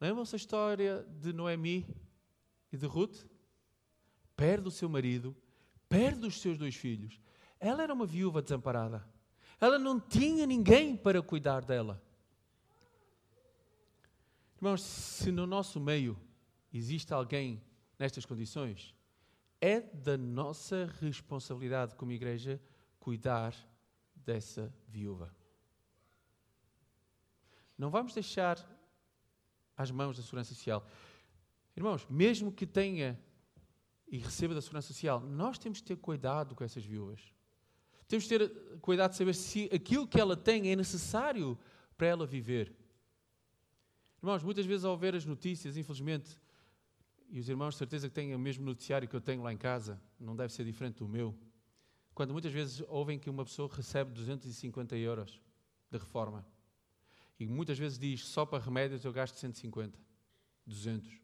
Lembram-se 0.00 0.34
a 0.34 0.38
história 0.38 1.06
de 1.20 1.32
Noemi 1.32 1.86
e 2.72 2.76
de 2.76 2.86
Ruth? 2.86 3.26
Perde 4.34 4.68
o 4.68 4.70
seu 4.70 4.88
marido, 4.88 5.36
perde 5.88 6.26
os 6.26 6.40
seus 6.40 6.56
dois 6.56 6.74
filhos. 6.74 7.20
Ela 7.60 7.82
era 7.82 7.92
uma 7.92 8.06
viúva 8.06 8.40
desamparada. 8.40 9.06
Ela 9.60 9.78
não 9.78 10.00
tinha 10.00 10.46
ninguém 10.46 10.96
para 10.96 11.22
cuidar 11.22 11.64
dela. 11.64 12.02
Irmãos, 14.56 14.82
se 14.82 15.30
no 15.30 15.46
nosso 15.46 15.78
meio 15.78 16.18
existe 16.72 17.12
alguém 17.12 17.62
nestas 17.98 18.24
condições, 18.24 18.95
é 19.60 19.80
da 19.80 20.16
nossa 20.16 20.86
responsabilidade 21.00 21.94
como 21.94 22.12
igreja 22.12 22.60
cuidar 22.98 23.54
dessa 24.14 24.74
viúva. 24.88 25.34
Não 27.78 27.90
vamos 27.90 28.14
deixar 28.14 28.58
às 29.76 29.90
mãos 29.90 30.16
da 30.16 30.22
Segurança 30.22 30.54
Social. 30.54 30.86
Irmãos, 31.76 32.06
mesmo 32.08 32.50
que 32.50 32.66
tenha 32.66 33.20
e 34.08 34.18
receba 34.18 34.54
da 34.54 34.62
Segurança 34.62 34.88
Social, 34.88 35.20
nós 35.20 35.58
temos 35.58 35.80
que 35.80 35.86
ter 35.86 35.96
cuidado 35.96 36.54
com 36.54 36.64
essas 36.64 36.84
viúvas. 36.84 37.20
Temos 38.08 38.26
que 38.26 38.38
ter 38.38 38.78
cuidado 38.78 39.10
de 39.10 39.16
saber 39.16 39.34
se 39.34 39.68
aquilo 39.72 40.06
que 40.06 40.20
ela 40.20 40.36
tem 40.36 40.70
é 40.70 40.76
necessário 40.76 41.58
para 41.96 42.06
ela 42.06 42.26
viver. 42.26 42.74
Irmãos, 44.22 44.42
muitas 44.42 44.64
vezes 44.64 44.84
ao 44.84 44.96
ver 44.96 45.14
as 45.14 45.24
notícias, 45.24 45.76
infelizmente, 45.76 46.38
e 47.28 47.40
os 47.40 47.48
irmãos, 47.48 47.76
certeza 47.76 48.08
que 48.08 48.14
têm 48.14 48.34
o 48.34 48.38
mesmo 48.38 48.64
noticiário 48.64 49.08
que 49.08 49.14
eu 49.14 49.20
tenho 49.20 49.42
lá 49.42 49.52
em 49.52 49.56
casa, 49.56 50.00
não 50.18 50.36
deve 50.36 50.52
ser 50.52 50.64
diferente 50.64 50.98
do 50.98 51.08
meu. 51.08 51.36
Quando 52.14 52.32
muitas 52.32 52.52
vezes 52.52 52.82
ouvem 52.88 53.18
que 53.18 53.28
uma 53.28 53.44
pessoa 53.44 53.68
recebe 53.72 54.12
250 54.12 54.96
euros 54.96 55.40
de 55.90 55.98
reforma 55.98 56.46
e 57.38 57.46
muitas 57.46 57.78
vezes 57.78 57.98
diz 57.98 58.24
só 58.24 58.46
para 58.46 58.62
remédios 58.62 59.04
eu 59.04 59.12
gasto 59.12 59.36
150, 59.36 59.98
200. 60.66 61.20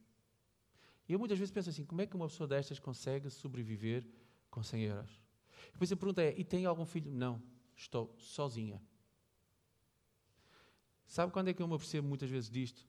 E 1.08 1.12
eu 1.12 1.18
muitas 1.18 1.38
vezes 1.38 1.52
penso 1.52 1.70
assim: 1.70 1.84
como 1.84 2.00
é 2.02 2.06
que 2.06 2.14
uma 2.14 2.28
pessoa 2.28 2.46
destas 2.46 2.78
consegue 2.78 3.30
sobreviver 3.30 4.06
com 4.50 4.62
100 4.62 4.82
euros? 4.82 5.22
E 5.68 5.72
depois 5.72 5.90
a 5.90 5.96
pergunta 5.96 6.22
é: 6.22 6.34
e 6.38 6.44
tem 6.44 6.66
algum 6.66 6.84
filho? 6.84 7.10
Não, 7.10 7.42
estou 7.74 8.14
sozinha. 8.18 8.82
Sabe 11.06 11.32
quando 11.32 11.48
é 11.48 11.54
que 11.54 11.62
eu 11.62 11.68
me 11.68 11.74
apercebo 11.74 12.06
muitas 12.06 12.30
vezes 12.30 12.50
disto? 12.50 12.86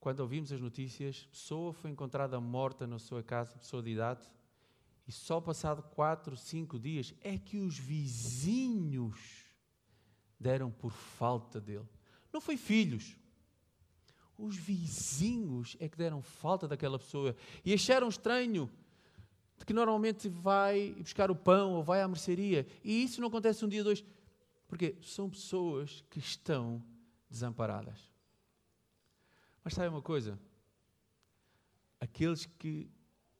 Quando 0.00 0.20
ouvimos 0.20 0.50
as 0.50 0.60
notícias, 0.60 1.28
pessoa 1.30 1.74
foi 1.74 1.90
encontrada 1.90 2.40
morta 2.40 2.86
na 2.86 2.98
sua 2.98 3.22
casa, 3.22 3.58
pessoa 3.58 3.82
de 3.82 3.90
idade, 3.90 4.26
e 5.06 5.12
só 5.12 5.40
passado 5.40 5.82
quatro, 5.82 6.36
cinco 6.36 6.78
dias 6.78 7.14
é 7.20 7.36
que 7.36 7.58
os 7.58 7.78
vizinhos 7.78 9.18
deram 10.38 10.70
por 10.70 10.90
falta 10.90 11.60
dele. 11.60 11.86
Não 12.32 12.40
foi 12.40 12.56
filhos. 12.56 13.16
Os 14.38 14.56
vizinhos 14.56 15.76
é 15.78 15.88
que 15.88 15.98
deram 15.98 16.22
falta 16.22 16.66
daquela 16.66 16.98
pessoa 16.98 17.36
e 17.62 17.74
acharam 17.74 18.08
estranho 18.08 18.70
de 19.58 19.66
que 19.66 19.74
normalmente 19.74 20.28
vai 20.30 20.92
buscar 20.92 21.30
o 21.30 21.36
pão 21.36 21.74
ou 21.74 21.82
vai 21.82 22.00
à 22.00 22.08
mercearia. 22.08 22.66
E 22.82 23.02
isso 23.02 23.20
não 23.20 23.28
acontece 23.28 23.62
um 23.64 23.68
dia, 23.68 23.84
dois. 23.84 24.02
Porque 24.66 24.96
são 25.02 25.28
pessoas 25.28 26.02
que 26.08 26.18
estão 26.18 26.82
desamparadas. 27.28 28.09
Mas 29.70 29.76
sabe 29.76 29.88
uma 29.88 30.02
coisa? 30.02 30.36
Aqueles 32.00 32.44
que 32.44 32.90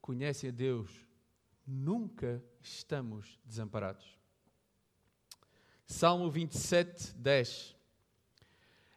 conhecem 0.00 0.48
a 0.48 0.52
Deus, 0.52 0.88
nunca 1.66 2.40
estamos 2.62 3.36
desamparados. 3.44 4.16
Salmo 5.84 6.30
27, 6.30 7.14
10. 7.16 7.74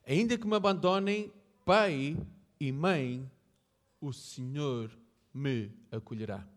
Ainda 0.06 0.38
que 0.38 0.46
me 0.46 0.56
abandonem 0.56 1.34
pai 1.66 2.16
e 2.60 2.72
mãe, 2.72 3.28
o 4.00 4.14
Senhor 4.14 4.96
me 5.34 5.72
acolherá. 5.92 6.48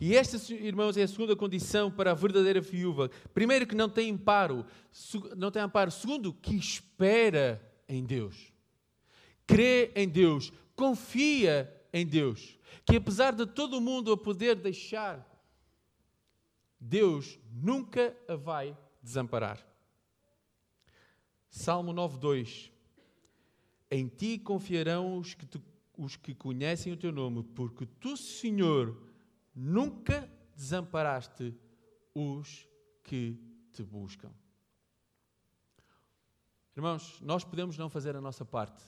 E 0.00 0.16
esta, 0.16 0.54
irmãos, 0.54 0.96
é 0.96 1.02
a 1.02 1.08
segunda 1.08 1.36
condição 1.36 1.90
para 1.90 2.12
a 2.12 2.14
verdadeira 2.14 2.62
viúva. 2.62 3.10
Primeiro, 3.34 3.66
que 3.66 3.74
não 3.74 3.90
tem 3.90 4.10
amparo. 4.10 4.64
Não 5.36 5.50
tem 5.50 5.60
amparo. 5.60 5.90
Segundo, 5.90 6.32
que 6.32 6.56
espera 6.56 7.60
em 7.86 8.02
Deus 8.02 8.55
crê 9.46 9.92
em 9.94 10.08
Deus, 10.08 10.52
confia 10.74 11.72
em 11.92 12.06
Deus, 12.06 12.58
que 12.84 12.96
apesar 12.96 13.32
de 13.34 13.46
todo 13.46 13.80
mundo 13.80 14.12
a 14.12 14.16
poder 14.16 14.56
deixar, 14.56 15.24
Deus 16.78 17.38
nunca 17.52 18.16
a 18.28 18.36
vai 18.36 18.76
desamparar. 19.02 19.64
Salmo 21.48 21.92
9:2 21.92 22.70
Em 23.90 24.08
ti 24.08 24.38
confiarão 24.38 25.18
os 25.18 25.34
que, 25.34 25.46
os 25.96 26.16
que 26.16 26.34
conhecem 26.34 26.92
o 26.92 26.96
teu 26.96 27.12
nome, 27.12 27.42
porque 27.42 27.86
tu, 27.86 28.16
Senhor, 28.16 28.96
nunca 29.54 30.30
desamparaste 30.54 31.54
os 32.14 32.68
que 33.02 33.38
te 33.72 33.82
buscam. 33.82 34.30
Irmãos, 36.76 37.18
nós 37.22 37.42
podemos 37.42 37.78
não 37.78 37.88
fazer 37.88 38.14
a 38.16 38.20
nossa 38.20 38.44
parte, 38.44 38.82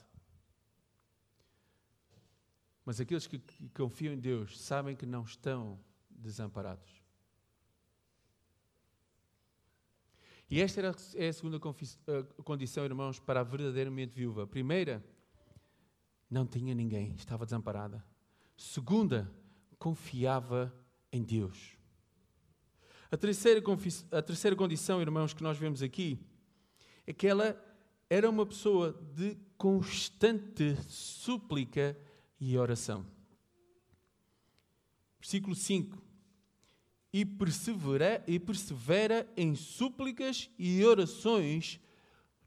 mas 2.89 2.99
aqueles 2.99 3.27
que, 3.27 3.39
confiam 3.75 4.15
em 4.15 4.19
Deus 4.19 4.59
sabem 4.59 4.95
que 4.95 5.05
não 5.05 5.21
estão 5.21 5.79
desamparados. 6.09 6.89
E 10.49 10.59
esta 10.59 10.79
era, 10.79 10.95
é 11.13 11.27
a 11.27 11.33
segunda 11.33 11.59
condição, 12.43 12.83
irmãos, 12.83 13.19
para 13.19 13.41
a 13.41 13.43
verdadeiramente 13.43 14.15
viúva. 14.15 14.47
Primeira, 14.47 15.05
não 16.27 16.47
tinha 16.47 16.73
ninguém, 16.73 17.13
estava 17.13 17.45
desamparada. 17.45 18.03
Segunda, 18.57 19.31
confiava 19.77 20.73
em 21.11 21.21
Deus. 21.21 21.77
A 23.11 23.17
terceira, 23.17 23.61
a 24.11 24.21
terceira 24.23 24.55
condição, 24.55 24.99
irmãos, 24.99 25.31
que 25.31 25.43
nós 25.43 25.59
vemos 25.59 25.83
aqui 25.83 26.19
é 27.05 27.13
que 27.13 27.27
ela 27.27 27.55
era 28.09 28.27
uma 28.27 28.47
pessoa 28.47 28.99
de 29.15 29.37
constante 29.59 30.75
súplica 30.87 31.95
e 32.39 32.57
oração. 32.57 33.05
Versículo 35.19 35.55
5. 35.55 36.01
e 37.11 37.25
persevera, 37.25 38.23
e 38.27 38.39
persevera 38.39 39.27
em 39.35 39.55
súplicas 39.55 40.49
e 40.57 40.83
orações 40.85 41.79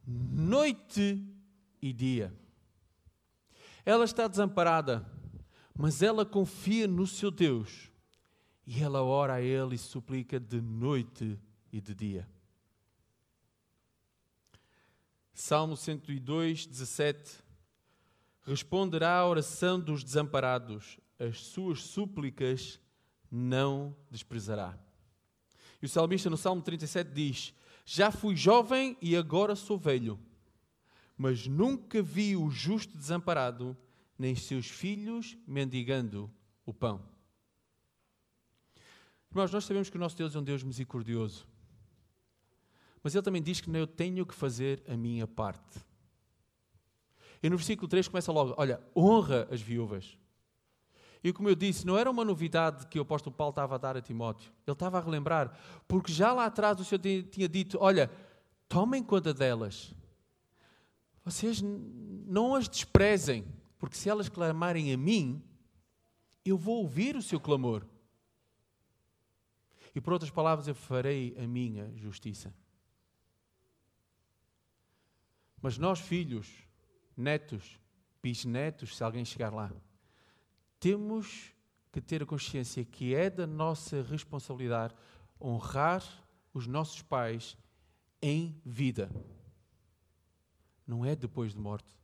noite 0.07 1.25
e 1.81 1.93
dia. 1.93 2.33
Ela 3.85 4.05
está 4.05 4.29
desamparada, 4.29 5.05
mas 5.77 6.03
ela 6.03 6.25
confia 6.25 6.87
no 6.87 7.07
seu 7.07 7.31
Deus 7.31 7.91
e 8.67 8.81
ela 8.81 9.03
ora 9.03 9.35
a 9.35 9.43
Ele 9.43 9.75
e 9.75 9.79
suplica 9.79 10.39
de 10.39 10.61
noite 10.61 11.39
e 11.73 11.81
de 11.81 11.95
dia. 11.95 12.29
Salmo 15.35 15.77
102, 15.77 16.67
17. 16.67 17.43
Responderá 18.45 19.19
à 19.19 19.27
oração 19.27 19.79
dos 19.79 20.03
desamparados, 20.03 20.99
as 21.19 21.39
suas 21.39 21.83
súplicas 21.83 22.81
não 23.31 23.97
desprezará. 24.11 24.79
E 25.81 25.87
o 25.87 25.89
salmista 25.89 26.29
no 26.29 26.37
Salmo 26.37 26.61
37 26.61 27.11
diz: 27.13 27.55
Já 27.85 28.11
fui 28.11 28.37
jovem 28.37 28.97
e 29.01 29.17
agora 29.17 29.55
sou 29.55 29.79
velho, 29.79 30.19
mas 31.17 31.47
nunca 31.47 32.03
vi 32.03 32.37
o 32.37 32.51
justo 32.51 32.97
desamparado, 32.97 33.77
nem 34.19 34.35
seus 34.35 34.67
filhos 34.67 35.37
mendigando 35.47 36.31
o 36.67 36.75
pão. 36.75 37.03
Irmãos, 39.31 39.51
nós 39.51 39.65
sabemos 39.65 39.89
que 39.89 39.97
o 39.97 40.01
nosso 40.01 40.17
Deus 40.17 40.37
é 40.37 40.39
um 40.39 40.45
Deus 40.45 40.63
misericordioso. 40.63 41.47
Mas 43.03 43.15
ele 43.15 43.23
também 43.23 43.43
diz 43.43 43.61
que 43.61 43.71
eu 43.71 43.87
tenho 43.87 44.27
que 44.27 44.35
fazer 44.35 44.83
a 44.87 44.97
minha 44.97 45.27
parte. 45.27 45.81
E 47.43 47.51
no 47.51 47.57
versículo 47.57 47.89
3 47.89 48.09
começa 48.09 48.31
logo: 48.31 48.55
Olha, 48.57 48.81
honra 48.95 49.49
as 49.51 49.61
viúvas. 49.61 50.17
E 51.25 51.33
como 51.33 51.49
eu 51.49 51.55
disse, 51.55 51.87
não 51.87 51.97
era 51.97 52.11
uma 52.11 52.25
novidade 52.25 52.87
que 52.89 52.99
o 52.99 53.03
apóstolo 53.03 53.35
Paulo 53.35 53.51
estava 53.51 53.77
a 53.77 53.79
dar 53.79 53.97
a 53.97 54.01
Timóteo. 54.01 54.53
Ele 54.67 54.73
estava 54.73 54.99
a 54.99 55.01
relembrar, 55.01 55.57
porque 55.87 56.13
já 56.13 56.33
lá 56.33 56.47
atrás 56.47 56.79
o 56.81 56.85
Senhor 56.85 57.01
tinha 57.31 57.49
dito: 57.49 57.79
Olha, 57.81 58.11
tomem 58.69 59.03
conta 59.03 59.33
delas. 59.33 59.95
Vocês 61.25 61.63
não 61.63 62.55
as 62.55 62.69
desprezem, 62.69 63.47
porque 63.79 63.97
se 63.97 64.09
elas 64.09 64.29
clamarem 64.29 64.93
a 64.93 64.97
mim, 64.97 65.43
eu 66.45 66.57
vou 66.57 66.79
ouvir 66.79 67.17
o 67.17 67.23
seu 67.23 67.39
clamor. 67.39 67.87
E 69.95 70.01
por 70.01 70.13
outras 70.13 70.31
palavras, 70.31 70.67
eu 70.67 70.75
farei 70.75 71.37
a 71.39 71.47
minha 71.47 71.93
justiça. 71.97 72.53
Mas 75.61 75.79
nós, 75.79 76.01
filhos, 76.01 76.49
netos, 77.17 77.79
bisnetos, 78.23 78.97
se 78.97 79.05
alguém 79.05 79.25
chegar 79.25 79.53
lá, 79.53 79.71
temos 80.79 81.53
que 81.93 82.01
ter 82.01 82.23
a 82.23 82.27
consciência 82.27 82.85
que 82.85 83.15
é 83.15 83.29
da 83.29 83.47
nossa 83.47 84.03
responsabilidade 84.03 84.95
honrar 85.41 86.03
os 86.55 86.67
nossos 86.67 87.03
pais 87.03 87.57
em 88.21 88.61
vida. 88.65 89.11
Não 90.87 91.05
é 91.05 91.15
depois 91.15 91.53
de 91.53 91.59
morte. 91.59 91.97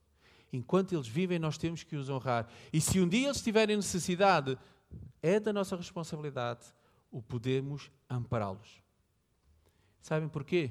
Enquanto 0.52 0.92
eles 0.94 1.06
vivem, 1.06 1.38
nós 1.38 1.58
temos 1.58 1.82
que 1.82 1.96
os 1.96 2.08
honrar. 2.08 2.48
E 2.72 2.80
se 2.80 3.00
um 3.00 3.08
dia 3.08 3.28
eles 3.28 3.42
tiverem 3.42 3.76
necessidade, 3.76 4.58
é 5.22 5.38
da 5.38 5.52
nossa 5.52 5.76
responsabilidade 5.76 6.66
o 7.10 7.22
podermos 7.22 7.90
ampará-los. 8.08 8.82
Sabem 10.00 10.28
porquê? 10.28 10.70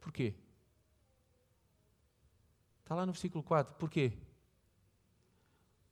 Porquê? 0.00 0.34
Está 2.90 2.96
lá 2.96 3.06
no 3.06 3.12
versículo 3.12 3.44
4. 3.44 3.72
Porquê? 3.76 4.12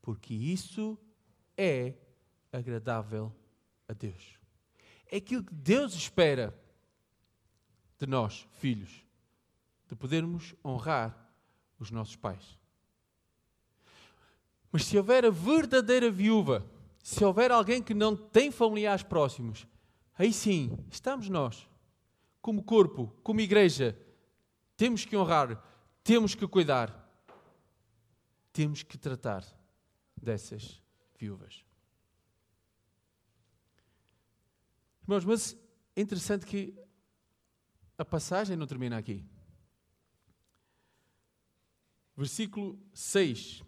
Porque 0.02 0.34
isso 0.34 0.98
é 1.56 1.94
agradável 2.52 3.32
a 3.86 3.92
Deus. 3.92 4.36
É 5.06 5.18
aquilo 5.18 5.44
que 5.44 5.54
Deus 5.54 5.94
espera 5.94 6.52
de 8.00 8.04
nós, 8.04 8.48
filhos, 8.50 9.06
de 9.86 9.94
podermos 9.94 10.56
honrar 10.64 11.16
os 11.78 11.92
nossos 11.92 12.16
pais. 12.16 12.58
Mas 14.72 14.84
se 14.84 14.98
houver 14.98 15.24
a 15.24 15.30
verdadeira 15.30 16.10
viúva, 16.10 16.68
se 17.00 17.24
houver 17.24 17.52
alguém 17.52 17.80
que 17.80 17.94
não 17.94 18.16
tem 18.16 18.50
familiares 18.50 19.04
próximos, 19.04 19.68
aí 20.18 20.32
sim, 20.32 20.76
estamos 20.90 21.28
nós, 21.28 21.68
como 22.42 22.60
corpo, 22.60 23.14
como 23.22 23.40
igreja, 23.40 23.96
temos 24.76 25.04
que 25.04 25.16
honrar, 25.16 25.62
temos 26.08 26.34
que 26.34 26.48
cuidar, 26.48 27.06
temos 28.50 28.82
que 28.82 28.96
tratar 28.96 29.44
dessas 30.16 30.82
viúvas. 31.18 31.62
Irmãos, 35.02 35.26
mas 35.26 35.54
é 35.94 36.00
interessante 36.00 36.46
que 36.46 36.74
a 37.98 38.06
passagem 38.06 38.56
não 38.56 38.66
termina 38.66 38.96
aqui. 38.96 39.22
Versículo 42.16 42.80
6. 42.94 43.62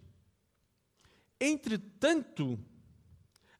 Entretanto, 1.39 2.57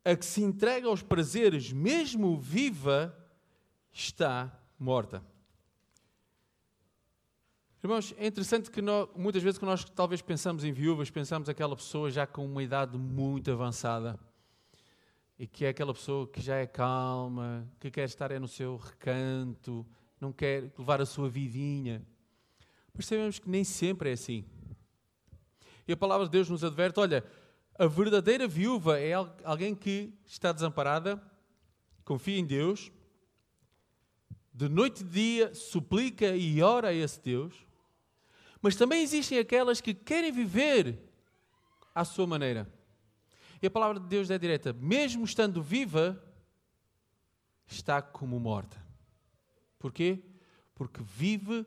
a 0.03 0.15
que 0.15 0.25
se 0.25 0.41
entrega 0.41 0.87
aos 0.87 1.03
prazeres, 1.03 1.71
mesmo 1.71 2.35
viva, 2.35 3.15
está 3.91 4.59
morta. 4.79 5.23
Irmãos, 7.83 8.13
é 8.19 8.27
interessante 8.27 8.69
que 8.69 8.79
nós, 8.79 9.09
muitas 9.15 9.41
vezes 9.41 9.57
que 9.57 9.65
nós 9.65 9.83
talvez 9.83 10.21
pensamos 10.21 10.63
em 10.63 10.71
viúvas, 10.71 11.09
pensamos 11.09 11.49
aquela 11.49 11.75
pessoa 11.75 12.11
já 12.11 12.27
com 12.27 12.45
uma 12.45 12.61
idade 12.61 12.95
muito 12.95 13.49
avançada 13.49 14.19
e 15.39 15.47
que 15.47 15.65
é 15.65 15.69
aquela 15.69 15.91
pessoa 15.91 16.27
que 16.27 16.39
já 16.39 16.57
é 16.57 16.67
calma, 16.67 17.67
que 17.79 17.89
quer 17.89 18.03
estar 18.03 18.29
é 18.29 18.37
no 18.37 18.47
seu 18.47 18.77
recanto, 18.77 19.83
não 20.19 20.31
quer 20.31 20.71
levar 20.77 21.01
a 21.01 21.07
sua 21.07 21.27
vidinha. 21.27 22.05
Mas 22.93 23.07
sabemos 23.07 23.39
que 23.39 23.49
nem 23.49 23.63
sempre 23.63 24.11
é 24.11 24.13
assim. 24.13 24.45
E 25.87 25.91
a 25.91 25.97
palavra 25.97 26.27
de 26.27 26.31
Deus 26.31 26.47
nos 26.51 26.63
adverte: 26.63 26.99
olha, 26.99 27.25
a 27.79 27.87
verdadeira 27.87 28.47
viúva 28.47 28.99
é 28.99 29.13
alguém 29.43 29.73
que 29.73 30.13
está 30.27 30.51
desamparada, 30.51 31.19
confia 32.05 32.37
em 32.37 32.45
Deus, 32.45 32.91
de 34.53 34.69
noite 34.69 35.01
e 35.01 35.03
dia 35.03 35.55
suplica 35.55 36.35
e 36.35 36.61
ora 36.61 36.89
a 36.89 36.93
esse 36.93 37.19
Deus 37.19 37.70
mas 38.61 38.75
também 38.75 39.01
existem 39.01 39.39
aquelas 39.39 39.81
que 39.81 39.93
querem 39.93 40.31
viver 40.31 40.99
à 41.95 42.05
sua 42.05 42.27
maneira. 42.27 42.71
E 43.61 43.67
a 43.67 43.71
palavra 43.71 43.99
de 43.99 44.07
Deus 44.07 44.29
é 44.29 44.37
direta: 44.37 44.73
mesmo 44.73 45.23
estando 45.23 45.61
viva, 45.61 46.21
está 47.65 48.01
como 48.01 48.39
morta. 48.39 48.83
Porquê? 49.79 50.23
Porque 50.75 51.01
vive 51.03 51.65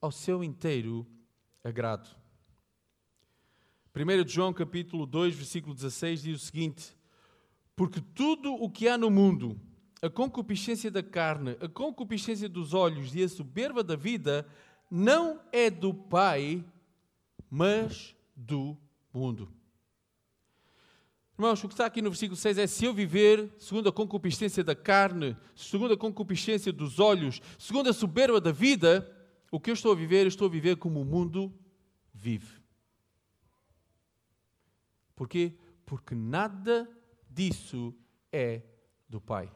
ao 0.00 0.12
seu 0.12 0.44
inteiro 0.44 1.06
agrado. 1.62 2.08
1 3.94 4.28
João 4.28 4.52
capítulo 4.52 5.06
2, 5.06 5.34
versículo 5.34 5.74
16 5.74 6.22
diz 6.22 6.42
o 6.42 6.44
seguinte: 6.44 6.96
Porque 7.76 8.00
tudo 8.00 8.52
o 8.52 8.68
que 8.68 8.88
há 8.88 8.98
no 8.98 9.10
mundo, 9.10 9.58
a 10.02 10.10
concupiscência 10.10 10.90
da 10.90 11.02
carne, 11.02 11.56
a 11.60 11.68
concupiscência 11.68 12.48
dos 12.48 12.74
olhos 12.74 13.14
e 13.14 13.22
a 13.22 13.28
soberba 13.28 13.82
da 13.84 13.96
vida, 13.96 14.46
não 14.96 15.40
é 15.50 15.68
do 15.70 15.92
Pai, 15.92 16.64
mas 17.50 18.14
do 18.36 18.78
mundo. 19.12 19.52
Irmãos, 21.36 21.64
o 21.64 21.66
que 21.66 21.74
está 21.74 21.84
aqui 21.84 22.00
no 22.00 22.10
versículo 22.10 22.36
6 22.36 22.58
é: 22.58 22.66
se 22.68 22.84
eu 22.84 22.94
viver 22.94 23.52
segundo 23.58 23.88
a 23.88 23.92
concupiscência 23.92 24.62
da 24.62 24.76
carne, 24.76 25.36
segundo 25.56 25.94
a 25.94 25.96
concupiscência 25.96 26.72
dos 26.72 27.00
olhos, 27.00 27.42
segundo 27.58 27.90
a 27.90 27.92
soberba 27.92 28.40
da 28.40 28.52
vida, 28.52 29.10
o 29.50 29.58
que 29.58 29.68
eu 29.68 29.74
estou 29.74 29.90
a 29.90 29.96
viver, 29.96 30.22
eu 30.22 30.28
estou 30.28 30.46
a 30.46 30.50
viver 30.50 30.76
como 30.76 31.00
o 31.00 31.04
mundo 31.04 31.52
vive. 32.12 32.62
Porquê? 35.16 35.54
Porque 35.84 36.14
nada 36.14 36.88
disso 37.28 37.92
é 38.30 38.62
do 39.08 39.20
Pai. 39.20 39.50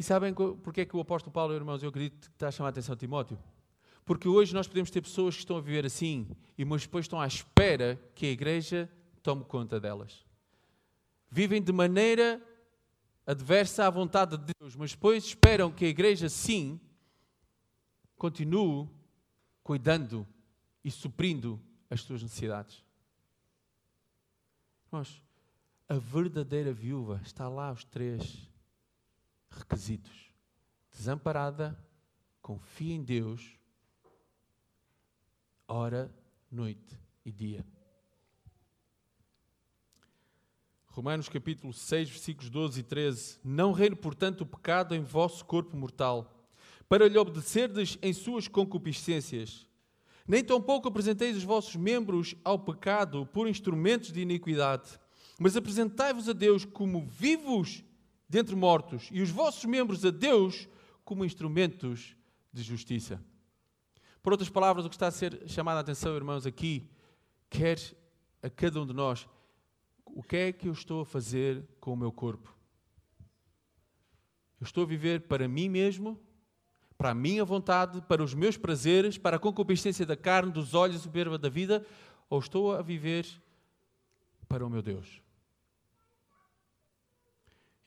E 0.00 0.02
sabem 0.02 0.32
porque 0.32 0.80
é 0.80 0.86
que 0.86 0.96
o 0.96 1.00
apóstolo 1.00 1.30
Paulo, 1.30 1.52
irmãos, 1.52 1.82
eu 1.82 1.90
acredito 1.90 2.30
que 2.30 2.34
está 2.34 2.48
a 2.48 2.50
chamar 2.50 2.68
a 2.68 2.70
atenção 2.70 2.94
a 2.94 2.96
Timóteo? 2.96 3.38
Porque 4.02 4.26
hoje 4.26 4.54
nós 4.54 4.66
podemos 4.66 4.90
ter 4.90 5.02
pessoas 5.02 5.34
que 5.34 5.40
estão 5.40 5.58
a 5.58 5.60
viver 5.60 5.84
assim, 5.84 6.26
e 6.56 6.64
mas 6.64 6.84
depois 6.84 7.04
estão 7.04 7.20
à 7.20 7.26
espera 7.26 8.00
que 8.14 8.24
a 8.24 8.30
igreja 8.30 8.90
tome 9.22 9.44
conta 9.44 9.78
delas. 9.78 10.24
Vivem 11.28 11.60
de 11.60 11.70
maneira 11.70 12.42
adversa 13.26 13.86
à 13.86 13.90
vontade 13.90 14.38
de 14.38 14.54
Deus, 14.58 14.74
mas 14.74 14.92
depois 14.92 15.22
esperam 15.22 15.70
que 15.70 15.84
a 15.84 15.88
igreja, 15.88 16.30
sim, 16.30 16.80
continue 18.16 18.88
cuidando 19.62 20.26
e 20.82 20.90
suprindo 20.90 21.60
as 21.90 22.00
suas 22.00 22.22
necessidades. 22.22 22.82
Irmãos, 24.86 25.22
a 25.86 25.98
verdadeira 25.98 26.72
viúva 26.72 27.20
está 27.22 27.50
lá 27.50 27.68
aos 27.68 27.84
três 27.84 28.49
requisitos. 29.50 30.30
Desamparada, 30.92 31.78
confia 32.42 32.94
em 32.94 33.02
Deus, 33.02 33.58
ora, 35.66 36.14
noite 36.50 36.98
e 37.24 37.30
dia. 37.30 37.64
Romanos 40.86 41.28
capítulo 41.28 41.72
6, 41.72 42.10
versículos 42.10 42.50
12 42.50 42.80
e 42.80 42.82
13. 42.82 43.38
Não 43.44 43.72
reine, 43.72 43.94
portanto, 43.94 44.42
o 44.42 44.46
pecado 44.46 44.94
em 44.94 45.02
vosso 45.02 45.44
corpo 45.44 45.76
mortal, 45.76 46.48
para 46.88 47.08
lhe 47.08 47.16
obedecerdes 47.16 47.96
em 48.02 48.12
suas 48.12 48.48
concupiscências. 48.48 49.66
Nem 50.26 50.44
tampouco 50.44 50.88
apresenteis 50.88 51.36
os 51.36 51.44
vossos 51.44 51.76
membros 51.76 52.34
ao 52.44 52.58
pecado 52.58 53.24
por 53.26 53.48
instrumentos 53.48 54.12
de 54.12 54.20
iniquidade, 54.20 55.00
mas 55.38 55.56
apresentai-vos 55.56 56.28
a 56.28 56.32
Deus 56.32 56.64
como 56.64 57.06
vivos 57.06 57.84
dentre 58.30 58.54
mortos, 58.54 59.08
e 59.10 59.20
os 59.20 59.28
vossos 59.28 59.64
membros 59.64 60.04
a 60.04 60.10
Deus 60.10 60.68
como 61.04 61.24
instrumentos 61.24 62.14
de 62.52 62.62
justiça. 62.62 63.20
Por 64.22 64.32
outras 64.32 64.48
palavras, 64.48 64.86
o 64.86 64.88
que 64.88 64.94
está 64.94 65.08
a 65.08 65.10
ser 65.10 65.42
chamado 65.48 65.78
a 65.78 65.80
atenção, 65.80 66.14
irmãos, 66.14 66.46
aqui, 66.46 66.88
quer 67.48 67.76
a 68.40 68.48
cada 68.48 68.80
um 68.80 68.86
de 68.86 68.92
nós, 68.92 69.28
o 70.04 70.22
que 70.22 70.36
é 70.36 70.52
que 70.52 70.68
eu 70.68 70.72
estou 70.72 71.00
a 71.00 71.04
fazer 71.04 71.66
com 71.80 71.92
o 71.92 71.96
meu 71.96 72.12
corpo? 72.12 72.56
Eu 74.60 74.64
estou 74.64 74.84
a 74.84 74.86
viver 74.86 75.22
para 75.22 75.48
mim 75.48 75.68
mesmo, 75.68 76.16
para 76.96 77.10
a 77.10 77.14
minha 77.14 77.44
vontade, 77.44 78.00
para 78.02 78.22
os 78.22 78.32
meus 78.32 78.56
prazeres, 78.56 79.18
para 79.18 79.38
a 79.38 79.40
concupiscência 79.40 80.06
da 80.06 80.16
carne, 80.16 80.52
dos 80.52 80.72
olhos 80.72 80.96
e 80.96 81.00
soberba 81.00 81.36
da 81.36 81.48
vida, 81.48 81.84
ou 82.28 82.38
estou 82.38 82.76
a 82.76 82.82
viver 82.82 83.26
para 84.46 84.64
o 84.64 84.70
meu 84.70 84.82
Deus? 84.82 85.20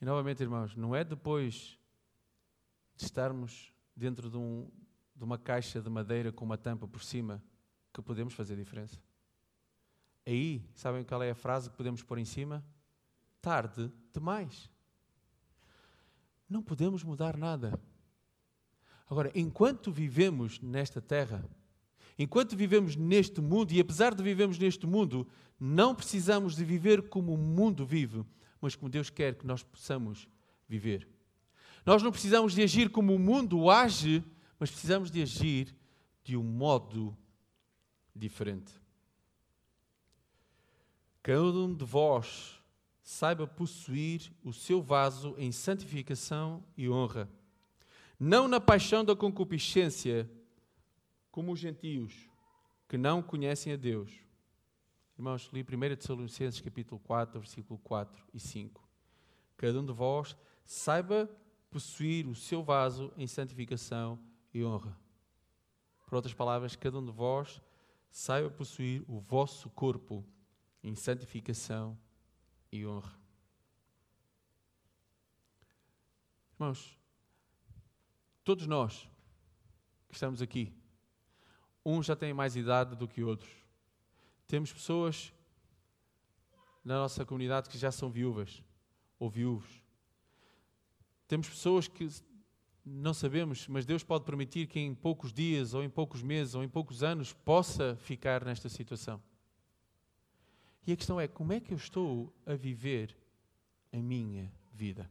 E 0.00 0.04
novamente, 0.04 0.42
irmãos, 0.42 0.74
não 0.76 0.94
é 0.94 1.04
depois 1.04 1.78
de 2.96 3.04
estarmos 3.04 3.72
dentro 3.96 4.30
de, 4.30 4.36
um, 4.36 4.70
de 5.14 5.24
uma 5.24 5.38
caixa 5.38 5.80
de 5.80 5.88
madeira 5.88 6.32
com 6.32 6.44
uma 6.44 6.58
tampa 6.58 6.86
por 6.86 7.02
cima 7.02 7.42
que 7.92 8.02
podemos 8.02 8.34
fazer 8.34 8.56
diferença. 8.56 9.00
Aí, 10.26 10.64
sabem 10.74 11.04
qual 11.04 11.22
é 11.22 11.30
a 11.30 11.34
frase 11.34 11.70
que 11.70 11.76
podemos 11.76 12.02
pôr 12.02 12.18
em 12.18 12.24
cima? 12.24 12.64
Tarde 13.40 13.92
demais. 14.12 14.70
Não 16.48 16.62
podemos 16.62 17.02
mudar 17.02 17.36
nada. 17.36 17.78
Agora, 19.08 19.30
enquanto 19.34 19.92
vivemos 19.92 20.60
nesta 20.60 21.00
terra, 21.00 21.44
enquanto 22.18 22.56
vivemos 22.56 22.96
neste 22.96 23.40
mundo, 23.40 23.72
e 23.72 23.80
apesar 23.80 24.14
de 24.14 24.22
vivemos 24.22 24.58
neste 24.58 24.86
mundo, 24.86 25.26
não 25.60 25.94
precisamos 25.94 26.56
de 26.56 26.64
viver 26.64 27.08
como 27.08 27.34
o 27.34 27.38
mundo 27.38 27.84
vive, 27.84 28.24
mas 28.64 28.74
como 28.74 28.88
Deus 28.88 29.10
quer 29.10 29.34
que 29.34 29.46
nós 29.46 29.62
possamos 29.62 30.26
viver. 30.66 31.06
Nós 31.84 32.02
não 32.02 32.10
precisamos 32.10 32.54
de 32.54 32.62
agir 32.62 32.88
como 32.88 33.14
o 33.14 33.18
mundo 33.18 33.70
age, 33.70 34.24
mas 34.58 34.70
precisamos 34.70 35.10
de 35.10 35.20
agir 35.20 35.76
de 36.24 36.34
um 36.34 36.42
modo 36.42 37.14
diferente. 38.16 38.72
Cada 41.22 41.42
um 41.42 41.74
de 41.74 41.84
vós 41.84 42.58
saiba 43.02 43.46
possuir 43.46 44.32
o 44.42 44.50
seu 44.50 44.80
vaso 44.80 45.34
em 45.36 45.52
santificação 45.52 46.64
e 46.74 46.88
honra, 46.88 47.28
não 48.18 48.48
na 48.48 48.58
paixão 48.58 49.04
da 49.04 49.14
concupiscência, 49.14 50.26
como 51.30 51.52
os 51.52 51.60
gentios, 51.60 52.14
que 52.88 52.96
não 52.96 53.22
conhecem 53.22 53.74
a 53.74 53.76
Deus. 53.76 54.10
Irmãos, 55.16 55.48
li 55.52 55.62
1 55.62 55.96
Tessalonicenses 55.96 56.60
capítulo 56.60 57.00
4, 57.00 57.38
versículo 57.38 57.78
4 57.78 58.24
e 58.34 58.40
5. 58.40 58.82
Cada 59.56 59.80
um 59.80 59.86
de 59.86 59.92
vós 59.92 60.36
saiba 60.64 61.30
possuir 61.70 62.26
o 62.26 62.34
seu 62.34 62.64
vaso 62.64 63.12
em 63.16 63.26
santificação 63.26 64.18
e 64.52 64.64
honra. 64.64 64.98
Por 66.04 66.16
outras 66.16 66.34
palavras, 66.34 66.74
cada 66.74 66.98
um 66.98 67.04
de 67.04 67.12
vós 67.12 67.62
saiba 68.10 68.50
possuir 68.50 69.04
o 69.08 69.20
vosso 69.20 69.70
corpo 69.70 70.24
em 70.82 70.96
santificação 70.96 71.96
e 72.72 72.84
honra. 72.84 73.16
Irmãos, 76.54 76.98
todos 78.42 78.66
nós 78.66 79.08
que 80.08 80.14
estamos 80.14 80.42
aqui, 80.42 80.76
uns 81.86 82.06
já 82.06 82.16
têm 82.16 82.34
mais 82.34 82.56
idade 82.56 82.96
do 82.96 83.06
que 83.06 83.22
outros. 83.22 83.63
Temos 84.46 84.72
pessoas 84.72 85.32
na 86.84 86.96
nossa 86.96 87.24
comunidade 87.24 87.68
que 87.68 87.78
já 87.78 87.90
são 87.90 88.10
viúvas 88.10 88.62
ou 89.18 89.30
viúvos. 89.30 89.82
Temos 91.26 91.48
pessoas 91.48 91.88
que 91.88 92.08
não 92.84 93.14
sabemos, 93.14 93.66
mas 93.66 93.86
Deus 93.86 94.04
pode 94.04 94.24
permitir 94.24 94.66
que 94.66 94.78
em 94.78 94.94
poucos 94.94 95.32
dias, 95.32 95.72
ou 95.72 95.82
em 95.82 95.88
poucos 95.88 96.22
meses, 96.22 96.54
ou 96.54 96.62
em 96.62 96.68
poucos 96.68 97.02
anos 97.02 97.32
possa 97.32 97.96
ficar 97.96 98.44
nesta 98.44 98.68
situação. 98.68 99.22
E 100.86 100.92
a 100.92 100.96
questão 100.96 101.18
é: 101.18 101.26
como 101.26 101.52
é 101.52 101.60
que 101.60 101.72
eu 101.72 101.76
estou 101.78 102.32
a 102.44 102.54
viver 102.54 103.16
a 103.90 103.96
minha 103.96 104.52
vida? 104.70 105.10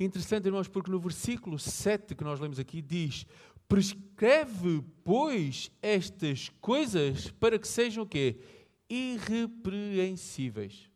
Interessante, 0.00 0.46
irmãos, 0.46 0.68
porque 0.68 0.90
no 0.90 0.98
versículo 0.98 1.58
7 1.58 2.14
que 2.14 2.24
nós 2.24 2.40
lemos 2.40 2.58
aqui 2.58 2.80
diz: 2.80 3.26
Prescreve, 3.72 4.84
pois, 5.02 5.72
estas 5.80 6.50
coisas 6.60 7.30
para 7.30 7.58
que 7.58 7.66
sejam 7.66 8.04
o 8.04 8.06
quê? 8.06 8.38
Irrepreensíveis. 8.86 10.90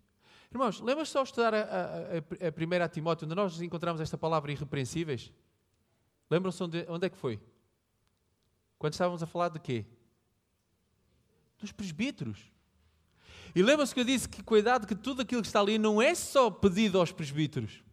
Irmãos, 0.52 0.82
lembra-se 0.82 1.12
só 1.12 1.22
estudar 1.22 1.54
a, 1.54 1.62
a, 1.62 2.48
a, 2.48 2.52
primeira 2.52 2.86
Timóteo, 2.86 3.24
onde 3.24 3.34
nós 3.34 3.62
encontramos 3.62 3.98
esta 3.98 4.18
palavra 4.18 4.52
irrepreensíveis? 4.52 5.32
Lembram-se 6.30 6.62
onde, 6.62 6.84
onde 6.86 7.06
é 7.06 7.08
que 7.08 7.16
foi? 7.16 7.40
Quando 8.78 8.92
estávamos 8.92 9.22
a 9.22 9.26
falar 9.26 9.48
de 9.48 9.58
quê? 9.58 9.86
Dos 11.58 11.72
presbíteros. 11.72 12.52
E 13.54 13.62
lembra-se 13.62 13.94
que 13.94 14.00
eu 14.00 14.04
disse 14.04 14.28
que 14.28 14.42
cuidado 14.42 14.86
que 14.86 14.94
tudo 14.94 15.22
aquilo 15.22 15.40
que 15.40 15.48
está 15.48 15.60
ali 15.60 15.78
não 15.78 16.02
é 16.02 16.14
só 16.14 16.50
pedido 16.50 17.00
aos 17.00 17.10
presbíteros. 17.10 17.86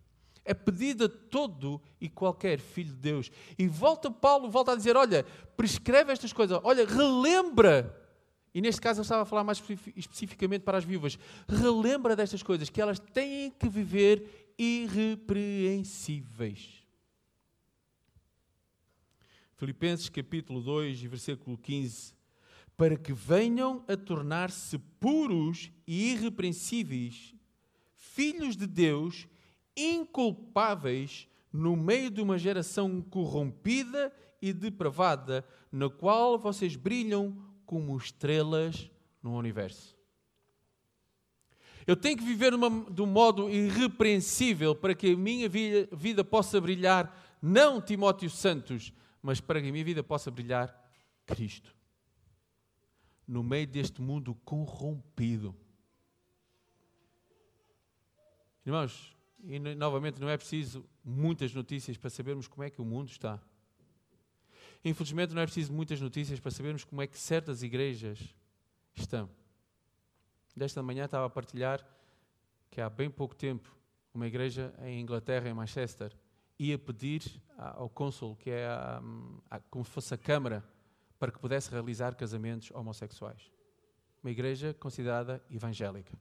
É 0.46 0.54
pedido 0.54 1.06
a 1.06 1.10
todo 1.10 1.82
e 2.00 2.08
qualquer 2.10 2.60
filho 2.60 2.90
de 2.90 2.98
Deus. 2.98 3.32
E 3.58 3.68
volta 3.68 4.12
Paulo, 4.12 4.50
volta 4.50 4.74
a 4.74 4.76
dizer, 4.76 4.98
olha, 4.98 5.26
prescreve 5.56 6.12
estas 6.12 6.34
coisas. 6.34 6.60
Olha, 6.64 6.86
relembra. 6.86 8.00
E 8.54 8.62
neste 8.62 8.82
caso 8.82 9.00
eu 9.00 9.04
estava 9.04 9.22
a 9.24 9.26
falar 9.26 9.44
mais 9.44 9.64
especificamente 9.96 10.64
para 10.64 10.78
as 10.78 10.84
viúvas. 10.84 11.18
Relembra 11.48 12.16
destas 12.16 12.44
coisas, 12.44 12.70
que 12.70 12.82
elas 12.82 13.00
têm 13.00 13.50
que 13.52 13.70
viver 13.70 14.54
irrepreensíveis. 14.58 16.84
Filipenses 19.56 20.10
capítulo 20.10 20.62
2, 20.62 21.02
versículo 21.04 21.58
15 21.58 22.14
para 22.78 22.98
que 22.98 23.14
venham 23.14 23.84
a 23.88 23.96
tornar-se 23.96 24.78
puros 25.00 25.72
e 25.86 26.12
irrepreensíveis, 26.12 27.36
filhos 27.96 28.58
de 28.58 28.66
Deus, 28.66 29.28
inculpáveis 29.76 31.28
no 31.52 31.76
meio 31.76 32.10
de 32.10 32.22
uma 32.22 32.38
geração 32.38 33.02
corrompida 33.02 34.12
e 34.42 34.52
depravada, 34.52 35.46
na 35.72 35.90
qual 35.90 36.38
vocês 36.38 36.76
brilham 36.76 37.36
como 37.66 37.96
estrelas 37.96 38.90
no 39.22 39.38
universo. 39.38 39.96
Eu 41.86 41.96
tenho 41.96 42.18
que 42.18 42.24
viver 42.24 42.54
uma, 42.54 42.92
de 42.92 43.02
um 43.02 43.06
modo 43.06 43.50
irrepreensível 43.50 44.74
para 44.76 44.96
que 44.96 45.12
a 45.12 45.18
minha 45.18 45.50
vida, 45.50 45.88
vida 45.96 46.24
possa 46.24 46.60
brilhar, 46.60 47.38
não 47.42 47.82
Timóteo 47.82 48.30
Santos, 48.30 48.94
mas 49.22 49.40
para 49.42 49.62
que 49.62 49.68
a 49.68 49.72
minha 49.72 49.84
vida 49.84 50.04
possa 50.04 50.32
brilhar 50.32 50.74
Cristo 51.26 51.76
no 53.28 53.44
meio 53.44 53.68
deste 53.68 54.02
mundo 54.02 54.36
corrompido. 54.44 55.56
Irmãos, 58.66 59.13
e 59.44 59.60
novamente 59.60 60.20
não 60.20 60.30
é 60.30 60.38
preciso 60.38 60.86
muitas 61.04 61.54
notícias 61.54 61.98
para 61.98 62.10
sabermos 62.10 62.48
como 62.48 62.64
é 62.64 62.70
que 62.70 62.82
o 62.82 62.86
mundo 62.86 63.10
está. 63.10 63.40
Infelizmente 64.84 65.34
não 65.34 65.42
é 65.42 65.46
preciso 65.46 65.72
muitas 65.72 66.00
notícias 66.00 66.40
para 66.40 66.52
sabermos 66.52 66.84
como 66.84 67.02
é 67.02 67.08
que 67.08 67.18
certas 67.18 67.64
igrejas 67.64 68.20
estão. 68.96 69.30
Desta 70.56 70.84
manhã 70.84 71.06
estava 71.06 71.26
a 71.26 71.30
partilhar 71.30 71.86
que 72.70 72.82
há 72.82 72.90
bem 72.90 73.10
pouco 73.10 73.36
tempo 73.36 73.76
uma 74.14 74.28
igreja 74.28 74.74
em 74.84 75.02
Inglaterra, 75.02 75.50
em 75.50 75.54
Manchester, 75.54 76.16
ia 76.60 76.78
pedir 76.78 77.24
ao 77.58 77.90
cônsul, 77.90 78.36
que 78.36 78.50
é 78.50 78.68
a, 78.68 79.02
a, 79.50 79.60
como 79.60 79.84
se 79.84 79.92
fosse 79.92 80.14
a 80.14 80.18
Câmara 80.18 80.64
para 81.18 81.32
que 81.32 81.40
pudesse 81.40 81.72
realizar 81.72 82.16
casamentos 82.16 82.70
homossexuais. 82.72 83.52
Uma 84.22 84.32
igreja 84.32 84.74
considerada 84.74 85.44
evangélica. 85.50 86.18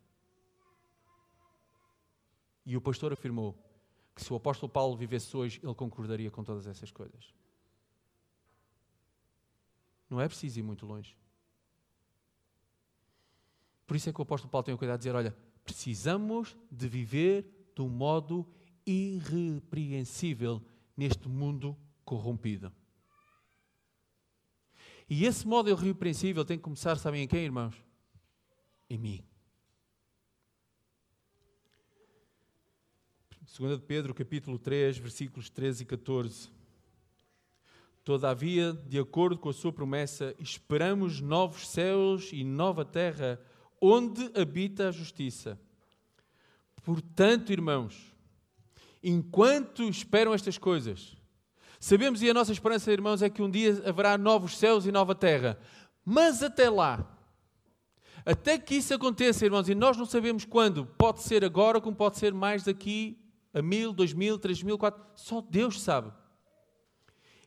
E 2.64 2.77
o 2.77 2.81
pastor 2.81 3.12
afirmou 3.12 3.57
que 4.14 4.22
se 4.22 4.33
o 4.33 4.37
apóstolo 4.37 4.70
Paulo 4.70 4.96
vivesse 4.96 5.37
hoje, 5.37 5.61
ele 5.62 5.75
concordaria 5.75 6.31
com 6.31 6.44
todas 6.44 6.66
essas 6.66 6.90
coisas. 6.90 7.35
Não 10.09 10.20
é 10.20 10.29
preciso 10.29 10.59
ir 10.59 10.62
muito 10.62 10.85
longe. 10.85 11.16
Por 13.87 13.96
isso 13.96 14.09
é 14.09 14.12
que 14.12 14.20
o 14.20 14.22
apóstolo 14.22 14.51
Paulo 14.51 14.64
tem 14.64 14.75
o 14.75 14.79
cuidado 14.79 14.98
de 14.98 15.05
dizer: 15.05 15.16
olha, 15.16 15.37
precisamos 15.64 16.57
de 16.70 16.88
viver 16.88 17.70
de 17.75 17.83
um 17.83 17.88
modo 17.88 18.46
irrepreensível 18.87 20.62
neste 20.96 21.29
mundo 21.29 21.77
corrompido. 22.05 22.72
E 25.09 25.25
esse 25.25 25.46
modo 25.46 25.70
irrepreensível 25.70 26.44
tem 26.44 26.57
que 26.57 26.62
começar, 26.62 26.96
sabem 26.96 27.25
em 27.25 27.29
quem, 27.29 27.44
irmãos? 27.44 27.75
Em 28.88 28.98
mim. 28.98 29.32
2 33.59 33.79
de 33.79 33.85
Pedro, 33.85 34.15
capítulo 34.15 34.59
3, 34.59 34.97
versículos 34.97 35.51
13 35.51 35.83
e 35.83 35.87
14. 35.87 36.51
Todavia, 38.03 38.73
de 38.88 38.99
acordo 38.99 39.38
com 39.38 39.51
a 39.51 39.53
sua 39.53 39.71
promessa, 39.71 40.35
esperamos 40.38 41.21
novos 41.21 41.69
céus 41.69 42.31
e 42.33 42.45
nova 42.45 42.83
terra, 42.83 43.38
onde 43.79 44.31
habita 44.35 44.88
a 44.88 44.91
justiça. 44.91 45.61
Portanto, 46.83 47.53
irmãos, 47.53 48.15
enquanto 49.05 49.83
esperam 49.83 50.33
estas 50.33 50.57
coisas, 50.57 51.15
sabemos 51.79 52.23
e 52.23 52.31
a 52.31 52.35
nossa 52.35 52.53
esperança, 52.53 52.91
irmãos, 52.91 53.21
é 53.21 53.29
que 53.29 53.43
um 53.43 53.51
dia 53.51 53.83
haverá 53.85 54.17
novos 54.17 54.57
céus 54.57 54.87
e 54.87 54.91
nova 54.91 55.15
terra. 55.15 55.59
Mas 56.03 56.43
até 56.43 56.71
lá, 56.71 57.07
até 58.25 58.59
que 58.59 58.77
isso 58.77 58.95
aconteça, 58.95 59.45
irmãos, 59.45 59.69
e 59.69 59.75
nós 59.75 59.99
não 59.99 60.07
sabemos 60.07 60.47
quando, 60.47 60.87
pode 60.87 61.21
ser 61.21 61.45
agora, 61.45 61.83
como 61.83 61.95
pode 61.95 62.17
ser 62.17 62.33
mais 62.33 62.65
daqui 62.65 63.22
a 63.53 63.61
mil, 63.61 63.93
dois 63.93 64.12
mil, 64.12 64.38
três 64.38 64.62
mil, 64.62 64.79
quatro, 64.79 65.05
só 65.15 65.41
Deus 65.41 65.81
sabe. 65.81 66.12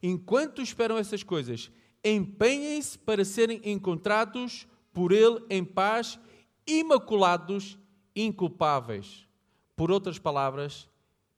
Enquanto 0.01 0.61
esperam 0.61 0.97
essas 0.97 1.23
coisas, 1.23 1.71
empenhem-se 2.03 2.97
para 2.99 3.25
serem 3.25 3.61
encontrados 3.63 4.67
por 4.93 5.11
Ele 5.11 5.43
em 5.49 5.63
paz, 5.63 6.19
imaculados, 6.67 7.77
inculpáveis. 8.15 9.27
Por 9.75 9.91
outras 9.91 10.19
palavras, 10.19 10.87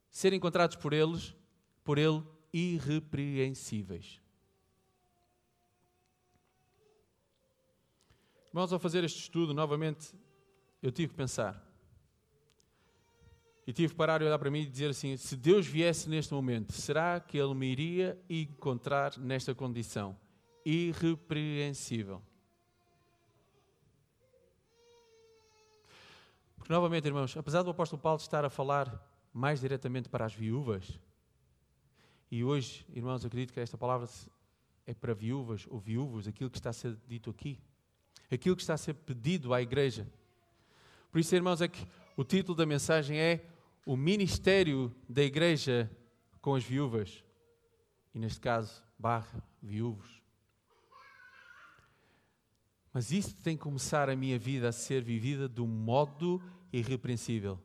serem 0.10 0.38
encontrados 0.38 0.76
por 0.76 0.94
eles, 0.94 1.36
por 1.84 1.98
Ele, 1.98 2.24
irrepreensíveis. 2.54 4.20
Irmãos, 8.48 8.74
ao 8.74 8.80
fazer 8.80 9.04
este 9.04 9.20
estudo, 9.20 9.54
novamente, 9.54 10.14
eu 10.82 10.92
tive 10.92 11.10
que 11.10 11.16
pensar. 11.16 11.67
E 13.68 13.74
tive 13.74 13.90
que 13.90 13.98
parar 13.98 14.22
e 14.22 14.26
olhar 14.26 14.40
para 14.40 14.50
mim 14.50 14.62
e 14.62 14.66
dizer 14.66 14.92
assim: 14.92 15.18
se 15.18 15.36
Deus 15.36 15.68
viesse 15.68 16.10
neste 16.10 16.34
momento, 16.34 16.72
será 16.72 17.20
que 17.20 17.38
Ele 17.38 17.54
me 17.54 17.70
iria 17.70 18.18
encontrar 18.30 19.18
nesta 19.18 19.54
condição? 19.54 20.18
Irrepreensível. 20.66 22.22
Porque, 26.56 26.72
novamente, 26.72 27.06
irmãos, 27.08 27.36
apesar 27.36 27.62
do 27.62 27.70
apóstolo 27.70 28.02
Paulo 28.02 28.22
estar 28.22 28.46
a 28.46 28.50
falar 28.50 29.06
mais 29.34 29.60
diretamente 29.60 30.08
para 30.08 30.26
as 30.26 30.34
viúvas, 30.34 30.98
e 32.32 32.46
hoje, 32.46 32.86
irmãos, 32.94 33.26
acredito 33.26 33.52
que 33.52 33.60
esta 33.60 33.78
palavra 33.78 34.08
é 34.86 34.94
para 34.94 35.14
viúvas 35.14 35.68
ou 35.70 35.78
viúvos, 35.78 36.26
aquilo 36.26 36.50
que 36.50 36.58
está 36.58 36.70
a 36.70 36.74
ser 36.74 36.98
dito 37.06 37.30
aqui, 37.30 37.60
aquilo 38.32 38.56
que 38.56 38.62
está 38.62 38.76
a 38.76 38.78
ser 38.78 38.94
pedido 38.94 39.54
à 39.54 39.62
igreja. 39.62 40.08
Por 41.12 41.20
isso, 41.20 41.36
irmãos, 41.36 41.62
é 41.62 41.68
que 41.68 41.86
o 42.16 42.24
título 42.24 42.56
da 42.56 42.66
mensagem 42.66 43.18
é 43.18 43.46
o 43.88 43.96
ministério 43.96 44.94
da 45.08 45.24
igreja 45.24 45.90
com 46.42 46.54
as 46.54 46.64
viúvas. 46.64 47.24
E 48.14 48.20
neste 48.20 48.42
caso, 48.42 48.84
barra, 49.00 49.42
viúvos. 49.64 50.22
Mas 52.92 53.14
isso 53.14 53.34
tem 53.38 53.56
que 53.56 53.64
começar 53.64 54.10
a 54.10 54.16
minha 54.16 54.38
vida 54.38 54.68
a 54.68 54.74
ser 54.74 55.02
vivida 55.02 55.48
de 55.48 55.62
um 55.62 55.68
modo 55.68 56.44
irrepreensível. 56.74 57.58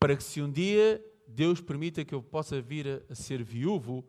Para 0.00 0.16
que 0.16 0.24
se 0.24 0.42
um 0.42 0.50
dia 0.50 1.00
Deus 1.28 1.60
permita 1.60 2.04
que 2.04 2.14
eu 2.14 2.22
possa 2.24 2.60
vir 2.60 3.04
a, 3.08 3.14
ser 3.14 3.44
viúvo, 3.44 4.04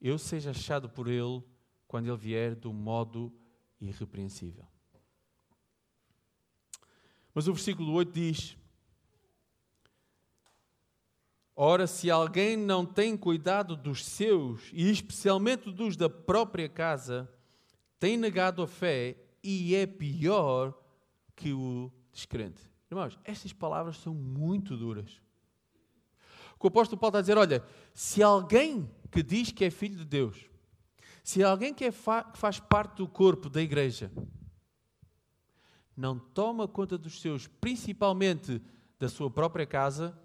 eu 0.00 0.16
seja 0.16 0.52
achado 0.52 0.88
por 0.88 1.06
Ele 1.06 1.42
quando 1.86 2.08
Ele 2.08 2.16
vier 2.16 2.54
de 2.54 2.66
um 2.66 2.72
modo 2.72 3.30
irrepreensível. 3.78 4.64
Mas 7.34 7.46
o 7.46 7.52
versículo 7.52 7.92
8 7.92 8.10
diz: 8.10 8.56
Ora, 11.62 11.86
se 11.86 12.10
alguém 12.10 12.56
não 12.56 12.86
tem 12.86 13.14
cuidado 13.14 13.76
dos 13.76 14.02
seus, 14.02 14.70
e 14.72 14.90
especialmente 14.90 15.70
dos 15.70 15.94
da 15.94 16.08
própria 16.08 16.70
casa, 16.70 17.30
tem 17.98 18.16
negado 18.16 18.62
a 18.62 18.66
fé 18.66 19.18
e 19.44 19.74
é 19.74 19.86
pior 19.86 20.72
que 21.36 21.52
o 21.52 21.92
descrente. 22.10 22.62
Irmãos, 22.90 23.18
estas 23.24 23.52
palavras 23.52 23.98
são 23.98 24.14
muito 24.14 24.74
duras. 24.74 25.20
O 26.58 26.66
apóstolo 26.68 26.98
Paulo 26.98 27.10
está 27.10 27.18
a 27.18 27.20
dizer: 27.20 27.36
olha, 27.36 27.62
se 27.92 28.22
alguém 28.22 28.90
que 29.10 29.22
diz 29.22 29.52
que 29.52 29.66
é 29.66 29.70
filho 29.70 29.96
de 29.96 30.06
Deus, 30.06 30.48
se 31.22 31.44
alguém 31.44 31.74
que, 31.74 31.84
é 31.84 31.92
fa 31.92 32.24
que 32.24 32.38
faz 32.38 32.58
parte 32.58 32.96
do 32.96 33.06
corpo 33.06 33.50
da 33.50 33.60
igreja, 33.60 34.10
não 35.94 36.18
toma 36.18 36.66
conta 36.66 36.96
dos 36.96 37.20
seus, 37.20 37.46
principalmente 37.46 38.62
da 38.98 39.10
sua 39.10 39.30
própria 39.30 39.66
casa, 39.66 40.18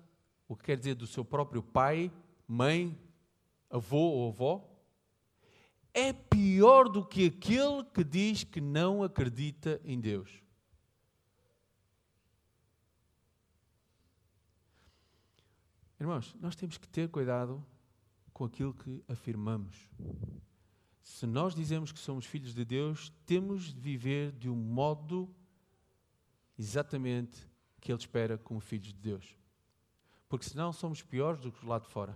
o 0.48 0.56
que 0.56 0.64
quer 0.64 0.78
dizer 0.78 0.96
do 0.96 1.08
seu 1.08 1.26
próprio 1.26 1.64
pai, 1.64 2.12
mãe, 2.48 2.98
avô 3.70 3.98
ou 3.98 4.30
avó, 4.30 4.72
é 5.94 6.12
pior 6.12 6.90
do 6.90 7.06
que 7.06 7.26
aquele 7.26 7.84
que 7.86 8.04
diz 8.04 8.44
que 8.44 8.60
não 8.60 9.02
acredita 9.02 9.82
em 9.84 10.00
Deus. 10.00 10.44
Irmãos, 16.00 16.36
nós 16.40 16.56
temos 16.56 16.78
que 16.78 16.88
ter 16.88 17.10
cuidado 17.10 17.66
com 18.34 18.44
aquilo 18.44 18.74
que 18.74 19.04
afirmamos. 19.08 19.90
Se 21.02 21.26
nós 21.26 21.56
dizemos 21.56 21.92
que 21.92 22.00
somos 22.00 22.26
filhos 22.26 22.54
de 22.54 22.66
Deus, 22.66 23.12
temos 23.26 23.74
de 23.74 23.80
viver 23.80 24.34
de 24.34 24.50
um 24.50 24.56
modo 24.56 25.34
exatamente 26.58 27.48
que 27.80 27.92
Ele 27.92 28.00
espera 28.00 28.38
como 28.38 28.60
filhos 28.60 28.88
de 28.88 29.00
Deus 29.00 29.38
porque 30.28 30.46
senão 30.46 30.72
somos 30.74 31.02
piores 31.02 31.40
do 31.40 31.52
que 31.52 31.66
lá 31.66 31.80
de 31.80 31.88
fora. 31.88 32.16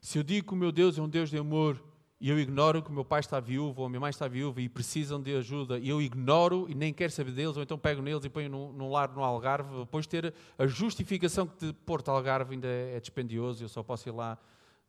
Se 0.00 0.18
eu 0.18 0.22
digo 0.22 0.48
que 0.48 0.52
o 0.52 0.56
meu 0.56 0.72
Deus 0.72 0.98
é 0.98 1.02
um 1.02 1.08
Deus 1.08 1.30
de 1.30 1.38
amor 1.38 1.82
e 2.20 2.28
eu 2.28 2.38
ignoro 2.38 2.82
que 2.82 2.90
o 2.90 2.92
meu 2.92 3.04
pai 3.04 3.20
está 3.20 3.40
viúvo 3.40 3.80
ou 3.80 3.86
a 3.86 3.88
minha 3.88 4.00
mãe 4.00 4.10
está 4.10 4.28
viúva 4.28 4.60
e 4.60 4.68
precisam 4.68 5.20
de 5.20 5.34
ajuda 5.34 5.78
e 5.78 5.88
eu 5.88 6.00
ignoro 6.00 6.66
e 6.68 6.74
nem 6.74 6.92
quero 6.92 7.12
saber 7.12 7.32
deles, 7.32 7.56
ou 7.56 7.62
então 7.62 7.78
pego 7.78 8.00
neles 8.00 8.24
e 8.24 8.28
ponho 8.28 8.48
num, 8.48 8.72
num 8.72 8.90
lar 8.90 9.12
no 9.12 9.22
Algarve, 9.22 9.80
depois 9.80 10.06
ter 10.06 10.32
a 10.56 10.66
justificação 10.66 11.46
que 11.46 11.66
de 11.66 11.72
Porto 11.72 12.10
Algarve 12.10 12.54
ainda 12.54 12.68
é 12.68 13.00
dispendioso, 13.00 13.64
eu 13.64 13.68
só 13.68 13.82
posso 13.82 14.08
ir 14.08 14.12
lá 14.12 14.38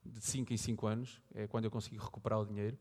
de 0.05 0.21
5 0.21 0.53
em 0.53 0.57
5 0.57 0.87
anos, 0.87 1.21
é 1.33 1.47
quando 1.47 1.65
eu 1.65 1.71
consigo 1.71 2.03
recuperar 2.03 2.39
o 2.39 2.45
dinheiro, 2.45 2.77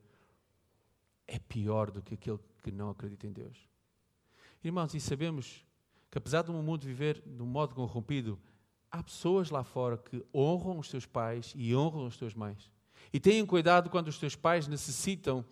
é 1.27 1.39
pior 1.39 1.91
do 1.91 2.03
que 2.03 2.15
aquele 2.15 2.39
que 2.63 2.71
não 2.71 2.91
acredita 2.91 3.27
em 3.27 3.33
Deus. 3.33 3.57
Irmãos, 4.63 4.95
e 4.95 5.01
sabemos 5.01 5.65
que 6.11 6.19
apesar 6.19 6.43
do 6.43 6.53
mundo 6.53 6.85
viver 6.85 7.23
de 7.25 7.43
um 7.43 7.47
modo 7.47 7.75
corrompido, 7.75 8.39
há 8.93 9.03
pessoas 9.03 9.49
lá 9.49 9.65
fora 9.65 9.97
que 9.97 10.23
honram 10.35 10.79
os 10.79 10.89
teus 10.89 11.07
pais 11.07 11.55
e 11.57 11.75
honram 11.75 12.07
os 12.07 12.19
teus 12.19 12.35
mães. 12.35 12.71
E 13.11 13.19
tenham 13.19 13.47
cuidado 13.47 13.89
quando 13.89 14.09
os 14.09 14.19
teus 14.19 14.37
pais 14.37 14.69
necessitam 14.69 15.43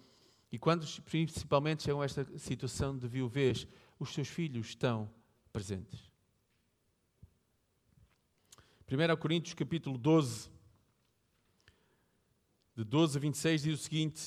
e 0.53 0.59
quando 0.59 0.87
principalmente 1.05 1.85
chegam 1.85 2.03
a 2.03 2.05
esta 2.05 2.27
situação 2.39 2.97
de 2.97 3.09
viuvez, 3.09 3.67
os 3.99 4.15
teus 4.15 4.29
filhos 4.29 4.69
estão 4.69 5.11
presentes. 5.53 6.11
1 8.87 9.17
Coríntios 9.17 9.55
capítulo 9.55 9.97
12, 9.97 10.51
de 12.77 12.85
12 12.85 13.17
a 13.17 13.21
26, 13.21 13.63
diz 13.63 13.81
o 13.81 13.83
seguinte: 13.83 14.21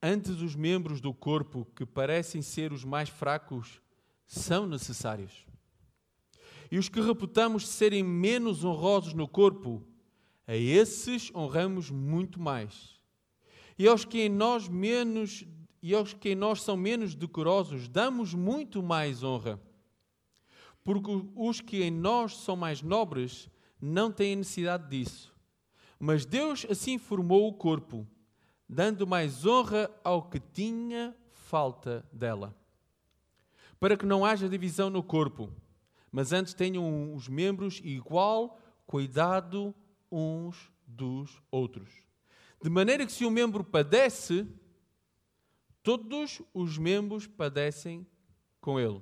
Antes 0.00 0.40
os 0.40 0.54
membros 0.54 1.00
do 1.00 1.12
corpo 1.12 1.66
que 1.74 1.84
parecem 1.84 2.40
ser 2.40 2.72
os 2.72 2.84
mais 2.84 3.08
fracos 3.08 3.82
são 4.24 4.66
necessários 4.66 5.47
e 6.70 6.78
os 6.78 6.88
que 6.88 7.00
reputamos 7.00 7.66
serem 7.66 8.02
menos 8.02 8.64
honrosos 8.64 9.14
no 9.14 9.26
corpo, 9.26 9.82
a 10.46 10.54
esses 10.54 11.32
honramos 11.34 11.90
muito 11.90 12.40
mais. 12.40 12.98
E 13.78 13.86
aos 13.86 14.04
que 14.04 14.22
em 14.22 14.28
nós 14.28 14.68
menos 14.68 15.46
e 15.80 15.94
aos 15.94 16.12
que 16.12 16.30
em 16.30 16.34
nós 16.34 16.62
são 16.62 16.76
menos 16.76 17.14
decorosos, 17.14 17.88
damos 17.88 18.34
muito 18.34 18.82
mais 18.82 19.22
honra. 19.22 19.60
Porque 20.82 21.10
os 21.36 21.60
que 21.60 21.84
em 21.84 21.90
nós 21.90 22.36
são 22.36 22.56
mais 22.56 22.82
nobres 22.82 23.48
não 23.80 24.10
têm 24.10 24.34
necessidade 24.34 24.88
disso. 24.88 25.32
Mas 25.98 26.26
Deus 26.26 26.66
assim 26.68 26.98
formou 26.98 27.46
o 27.46 27.52
corpo, 27.52 28.06
dando 28.68 29.06
mais 29.06 29.46
honra 29.46 29.88
ao 30.02 30.22
que 30.22 30.40
tinha 30.40 31.14
falta 31.30 32.04
dela, 32.12 32.56
para 33.78 33.96
que 33.96 34.04
não 34.04 34.24
haja 34.24 34.48
divisão 34.48 34.90
no 34.90 35.02
corpo 35.02 35.52
mas 36.10 36.32
antes 36.32 36.54
tenham 36.54 37.14
os 37.14 37.28
membros 37.28 37.80
igual 37.84 38.58
cuidado 38.86 39.74
uns 40.10 40.70
dos 40.86 41.40
outros. 41.50 41.90
De 42.62 42.70
maneira 42.70 43.06
que 43.06 43.12
se 43.12 43.24
um 43.24 43.30
membro 43.30 43.62
padece, 43.62 44.46
todos 45.82 46.42
os 46.52 46.78
membros 46.78 47.26
padecem 47.26 48.06
com 48.60 48.80
ele. 48.80 49.00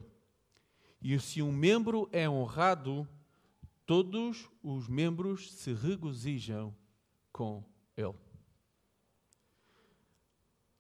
E 1.01 1.19
se 1.21 1.41
um 1.41 1.53
membro 1.53 2.09
é 2.13 2.29
honrado, 2.29 3.09
todos 3.87 4.51
os 4.63 4.89
membros 4.89 5.53
se 5.53 5.73
regozijam 5.73 6.75
com 7.33 7.65
ele. 7.97 8.15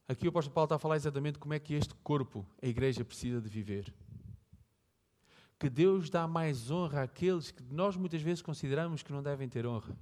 Aqui 0.09 0.27
o 0.27 0.31
apóstolo 0.31 0.55
Paulo 0.55 0.67
está 0.67 0.77
a 0.77 0.79
falar 0.79 0.97
exatamente 0.97 1.39
como 1.39 1.55
é 1.55 1.59
que 1.59 1.75
este 1.75 1.95
corpo, 1.97 2.47
a 2.63 2.67
igreja, 2.67 3.05
precisa 3.05 3.41
de 3.41 3.49
viver 3.49 3.93
que 5.59 5.71
Deus 5.71 6.11
dá 6.11 6.27
mais 6.27 6.71
honra 6.71 7.03
àqueles 7.03 7.51
que 7.51 7.63
nós 7.63 7.97
muitas 7.97 8.21
vezes 8.21 8.43
consideramos 8.43 9.03
que 9.03 9.13
não 9.13 9.23
devem 9.23 9.49
ter 9.49 9.67
honra. 9.67 9.97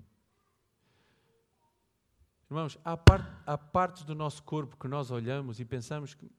Irmãos, 2.50 2.78
há, 2.84 2.96
part, 2.96 3.24
há 3.46 3.56
partes 3.56 4.04
do 4.04 4.14
nosso 4.14 4.42
corpo 4.42 4.76
que 4.76 4.86
nós 4.86 5.10
olhamos 5.10 5.60
e 5.60 5.64
pensamos 5.64 6.14
que 6.14 6.30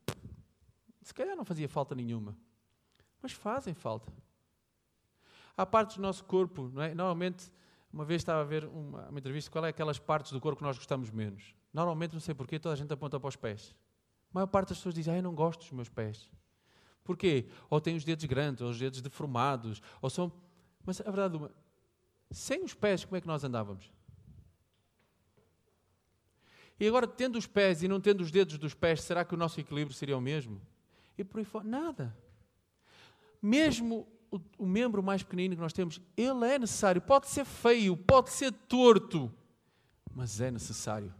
se 1.01 1.13
calhar 1.13 1.35
não 1.35 1.45
fazia 1.45 1.67
falta 1.67 1.93
nenhuma, 1.93 2.37
mas 3.21 3.31
fazem 3.31 3.73
falta. 3.73 4.11
Há 5.57 5.65
partes 5.65 5.97
do 5.97 6.01
nosso 6.01 6.23
corpo, 6.25 6.69
não 6.73 6.81
é? 6.81 6.93
Normalmente, 6.93 7.51
uma 7.91 8.03
vez 8.03 8.21
estava 8.21 8.41
a 8.41 8.43
ver 8.43 8.65
uma, 8.65 9.07
uma 9.07 9.19
entrevista, 9.19 9.49
qual 9.49 9.65
é 9.65 9.69
aquelas 9.69 9.97
partes 9.97 10.31
do 10.31 10.41
corpo 10.41 10.57
que 10.57 10.63
nós 10.63 10.77
gostamos 10.77 11.09
menos? 11.09 11.55
Normalmente, 11.73 12.13
não 12.13 12.19
sei 12.19 12.33
porquê, 12.33 12.59
toda 12.59 12.73
a 12.73 12.77
gente 12.77 12.91
aponta 12.91 13.19
para 13.19 13.29
os 13.29 13.35
pés. 13.35 13.75
A 14.31 14.33
maior 14.33 14.47
parte 14.47 14.69
das 14.69 14.77
pessoas 14.77 14.95
diz, 14.95 15.07
ah, 15.07 15.15
eu 15.15 15.23
não 15.23 15.33
gosto 15.33 15.61
dos 15.61 15.71
meus 15.71 15.89
pés. 15.89 16.29
Porquê? 17.05 17.45
Ou 17.69 17.79
têm 17.79 17.95
os 17.95 18.03
dedos 18.03 18.25
grandes, 18.25 18.61
ou 18.61 18.69
os 18.69 18.79
dedos 18.79 19.01
deformados, 19.01 19.81
ou 20.01 20.09
são... 20.09 20.33
Mas 20.83 20.99
a 20.99 21.03
verdade, 21.03 21.37
uma... 21.37 21.51
sem 22.31 22.63
os 22.63 22.73
pés, 22.73 23.05
como 23.05 23.15
é 23.15 23.21
que 23.21 23.27
nós 23.27 23.43
andávamos? 23.43 23.89
E 26.79 26.87
agora, 26.87 27.07
tendo 27.07 27.37
os 27.37 27.45
pés 27.47 27.83
e 27.83 27.87
não 27.87 28.01
tendo 28.01 28.21
os 28.21 28.31
dedos 28.31 28.57
dos 28.57 28.73
pés, 28.73 29.01
será 29.01 29.23
que 29.23 29.35
o 29.35 29.37
nosso 29.37 29.59
equilíbrio 29.59 29.95
seria 29.95 30.17
o 30.17 30.21
mesmo? 30.21 30.59
E 31.17 31.23
por 31.23 31.37
aí 31.37 31.45
fora, 31.45 31.63
nada. 31.63 32.17
Mesmo 33.39 34.07
o, 34.31 34.39
o 34.57 34.65
membro 34.65 35.01
mais 35.03 35.21
pequenino 35.21 35.55
que 35.55 35.61
nós 35.61 35.73
temos, 35.73 36.01
ele 36.17 36.45
é 36.45 36.57
necessário. 36.57 37.01
Pode 37.01 37.27
ser 37.27 37.45
feio, 37.45 37.95
pode 37.95 38.31
ser 38.31 38.51
torto, 38.51 39.31
mas 40.13 40.41
é 40.41 40.49
necessário. 40.49 41.13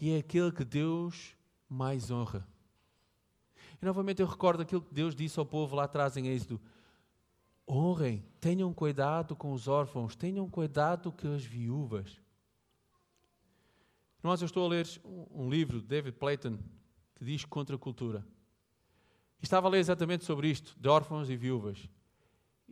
E 0.00 0.10
é 0.10 0.18
aquele 0.18 0.50
que 0.50 0.64
Deus 0.64 1.36
mais 1.68 2.10
honra. 2.10 2.48
E 3.80 3.86
novamente 3.86 4.20
eu 4.20 4.26
recordo 4.26 4.62
aquilo 4.62 4.82
que 4.82 4.92
Deus 4.92 5.14
disse 5.14 5.38
ao 5.38 5.46
povo 5.46 5.76
lá 5.76 5.84
atrás 5.84 6.16
em 6.16 6.26
Êxodo: 6.26 6.60
honrem, 7.68 8.24
tenham 8.40 8.72
cuidado 8.72 9.36
com 9.36 9.52
os 9.52 9.68
órfãos, 9.68 10.16
tenham 10.16 10.48
cuidado 10.48 11.12
com 11.12 11.34
as 11.34 11.44
viúvas. 11.44 12.20
Irmãos, 14.20 14.42
eu 14.42 14.46
estou 14.46 14.66
a 14.66 14.68
ler 14.68 14.86
um 15.30 15.48
livro 15.48 15.80
de 15.80 15.86
David 15.86 16.16
Platon 16.16 16.58
que 17.14 17.24
diz 17.24 17.44
contra 17.44 17.76
a 17.76 17.78
cultura. 17.78 18.26
Estava 19.40 19.68
a 19.68 19.70
ler 19.70 19.78
exatamente 19.78 20.24
sobre 20.24 20.48
isto, 20.48 20.74
de 20.78 20.88
órfãos 20.88 21.30
e 21.30 21.36
viúvas. 21.36 21.88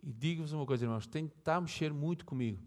E 0.03 0.11
digo-vos 0.11 0.51
uma 0.51 0.65
coisa, 0.65 0.85
irmãos, 0.85 1.07
tem, 1.07 1.25
está 1.25 1.55
a 1.55 1.61
mexer 1.61 1.93
muito 1.93 2.25
comigo. 2.25 2.61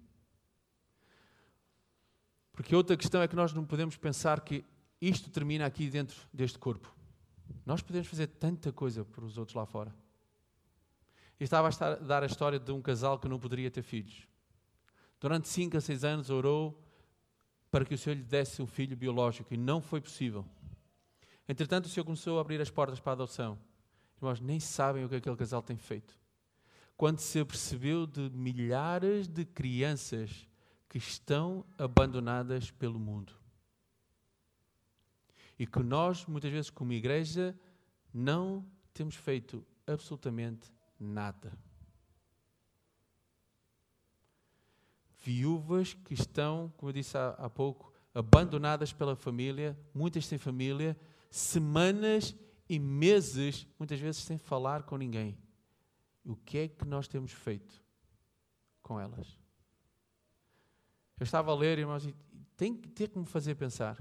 Porque 2.53 2.75
outra 2.75 2.97
questão 2.97 3.23
é 3.23 3.29
que 3.29 3.37
nós 3.37 3.53
não 3.53 3.65
podemos 3.65 3.97
pensar 3.97 4.41
que 4.41 4.65
isto 5.01 5.31
termina 5.31 5.67
aqui 5.67 5.89
dentro 5.89 6.17
deste 6.33 6.59
corpo. 6.59 6.95
Nós 7.65 7.83
podemos 7.83 8.09
fazer 8.09 8.27
tanta 8.27 8.73
coisa 8.73 9.05
para 9.05 9.25
os 9.25 9.39
outros 9.39 9.55
lá 9.55 9.67
fora. 9.67 9.95
E 11.39 11.45
estava 11.45 11.69
a 11.69 11.95
dar 11.97 12.23
a 12.23 12.27
história 12.27 12.59
de 12.59 12.71
um 12.73 12.83
casal 12.83 13.19
que 13.19 13.29
não 13.29 13.39
poderia 13.39 13.71
ter 13.71 13.83
filhos. 13.83 14.27
Durante 15.19 15.49
5 15.49 15.77
a 15.77 15.81
6 15.81 16.05
anos 16.05 16.31
orou 16.31 16.83
para 17.71 17.85
que 17.85 17.95
o 17.95 17.99
Senhor 17.99 18.17
lhe 18.17 18.23
desse 18.23 18.61
um 18.61 18.67
filho 18.67 18.97
biológico 18.97 19.55
e 19.55 19.57
não 19.57 19.81
foi 19.81 20.01
possível. 20.01 20.45
Entretanto, 21.49 21.87
o 21.87 21.89
Senhor 21.89 22.05
começou 22.05 22.39
a 22.39 22.41
abrir 22.41 22.61
as 22.61 22.71
portas 22.71 23.01
para 23.01 23.13
a 23.13 23.15
adoção. 23.15 23.59
Irmãos, 24.17 24.41
nem 24.41 24.61
sabem 24.61 25.05
o 25.05 25.09
que 25.09 25.17
aquele 25.17 25.37
casal 25.37 25.63
tem 25.63 25.77
feito. 25.77 26.19
Quando 26.97 27.19
se 27.21 27.41
apercebeu 27.41 28.07
de 28.07 28.29
milhares 28.31 29.27
de 29.27 29.45
crianças 29.45 30.47
que 30.89 30.99
estão 30.99 31.65
abandonadas 31.79 32.71
pelo 32.71 32.99
mundo. 32.99 33.33
E 35.61 35.67
que 35.67 35.81
nós, 35.81 36.25
muitas 36.25 36.51
vezes, 36.51 36.71
como 36.71 36.91
igreja, 36.91 37.55
não 38.15 38.65
temos 38.95 39.15
feito 39.15 39.63
absolutamente 39.87 40.73
nada. 40.99 41.53
Viúvas 45.23 45.93
que 45.93 46.15
estão, 46.15 46.73
como 46.79 46.89
eu 46.89 46.95
disse 46.95 47.15
há, 47.19 47.33
há 47.33 47.51
pouco, 47.51 47.93
abandonadas 48.15 48.91
pela 48.91 49.15
família, 49.15 49.79
muitas 49.93 50.25
sem 50.25 50.39
família, 50.39 50.99
semanas 51.31 52.35
e 52.67 52.79
meses, 52.79 53.67
muitas 53.79 54.01
vezes 54.01 54.23
sem 54.23 54.39
falar 54.39 54.85
com 54.85 54.97
ninguém. 54.97 55.37
O 56.25 56.37
que 56.37 56.57
é 56.57 56.69
que 56.69 56.87
nós 56.87 57.07
temos 57.07 57.33
feito 57.33 57.85
com 58.83 58.99
elas? 58.99 59.39
Eu 61.19 61.25
estava 61.25 61.53
a 61.53 61.55
ler, 61.55 61.79
irmãos, 61.79 62.07
e 62.07 62.15
tem 62.57 62.75
ter 62.75 63.09
que 63.09 63.19
me 63.19 63.27
fazer 63.27 63.57
pensar. 63.57 64.01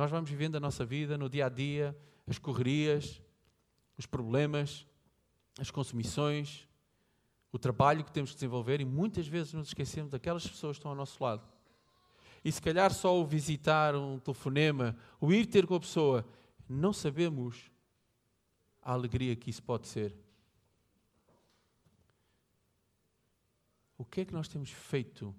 Nós 0.00 0.10
vamos 0.10 0.30
vivendo 0.30 0.56
a 0.56 0.60
nossa 0.60 0.82
vida 0.82 1.18
no 1.18 1.28
dia 1.28 1.44
a 1.44 1.48
dia, 1.50 1.94
as 2.26 2.38
correrias, 2.38 3.20
os 3.98 4.06
problemas, 4.06 4.86
as 5.58 5.70
consumições, 5.70 6.66
o 7.52 7.58
trabalho 7.58 8.02
que 8.02 8.10
temos 8.10 8.30
que 8.30 8.36
desenvolver 8.36 8.80
e 8.80 8.84
muitas 8.86 9.28
vezes 9.28 9.52
nos 9.52 9.68
esquecemos 9.68 10.10
daquelas 10.10 10.46
pessoas 10.46 10.78
que 10.78 10.78
estão 10.78 10.92
ao 10.92 10.96
nosso 10.96 11.22
lado. 11.22 11.46
E 12.42 12.50
se 12.50 12.62
calhar 12.62 12.94
só 12.94 13.20
o 13.20 13.26
visitar 13.26 13.94
um 13.94 14.18
telefonema, 14.18 14.96
o 15.20 15.34
ir 15.34 15.44
ter 15.44 15.66
com 15.66 15.74
a 15.74 15.80
pessoa, 15.80 16.26
não 16.66 16.94
sabemos 16.94 17.70
a 18.80 18.94
alegria 18.94 19.36
que 19.36 19.50
isso 19.50 19.62
pode 19.62 19.86
ser. 19.86 20.16
O 23.98 24.04
que 24.06 24.22
é 24.22 24.24
que 24.24 24.32
nós 24.32 24.48
temos 24.48 24.70
feito 24.70 25.36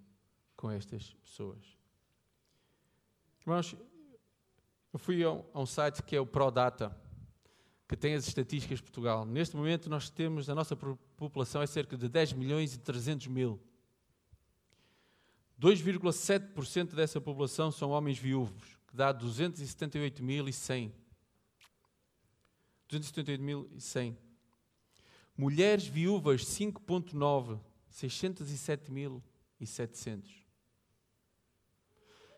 com 0.56 0.70
estas 0.70 1.16
pessoas? 1.16 1.66
Irmãos, 3.42 3.76
eu 4.94 5.00
fui 5.00 5.24
a 5.24 5.32
um, 5.32 5.66
site 5.66 6.04
que 6.04 6.16
é 6.16 6.20
o 6.20 6.26
ProData, 6.26 6.96
que 7.88 7.96
tem 7.96 8.14
as 8.14 8.28
estatísticas 8.28 8.80
de 8.80 8.84
Portugal. 8.84 9.26
Neste 9.26 9.56
momento 9.56 9.90
nós 9.90 10.10
temos, 10.10 10.50
a 10.50 10.56
nossa 10.56 10.76
população 10.76 11.62
é 11.62 11.68
cerca 11.68 11.98
de 11.98 12.10
10 12.10 12.34
milhões 12.34 12.74
e 12.74 12.80
300 12.80 13.28
mil. 13.28 13.60
2,7% 15.60 16.96
dessa 16.96 17.22
população 17.22 17.72
são 17.72 17.92
homens 17.92 18.18
viúvos, 18.18 18.78
que 18.88 18.96
dá 18.96 19.14
278.100. 19.14 20.92
278.100. 22.90 24.18
Mulheres 25.38 25.86
viúvas, 25.86 26.44
5,9%. 26.46 27.60
607.700. 27.92 30.42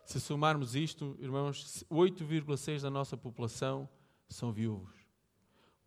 Se 0.05 0.19
somarmos 0.19 0.75
isto, 0.75 1.15
irmãos, 1.19 1.85
8,6% 1.89 2.81
da 2.81 2.89
nossa 2.89 3.15
população 3.15 3.87
são 4.27 4.51
viúvos. 4.51 4.91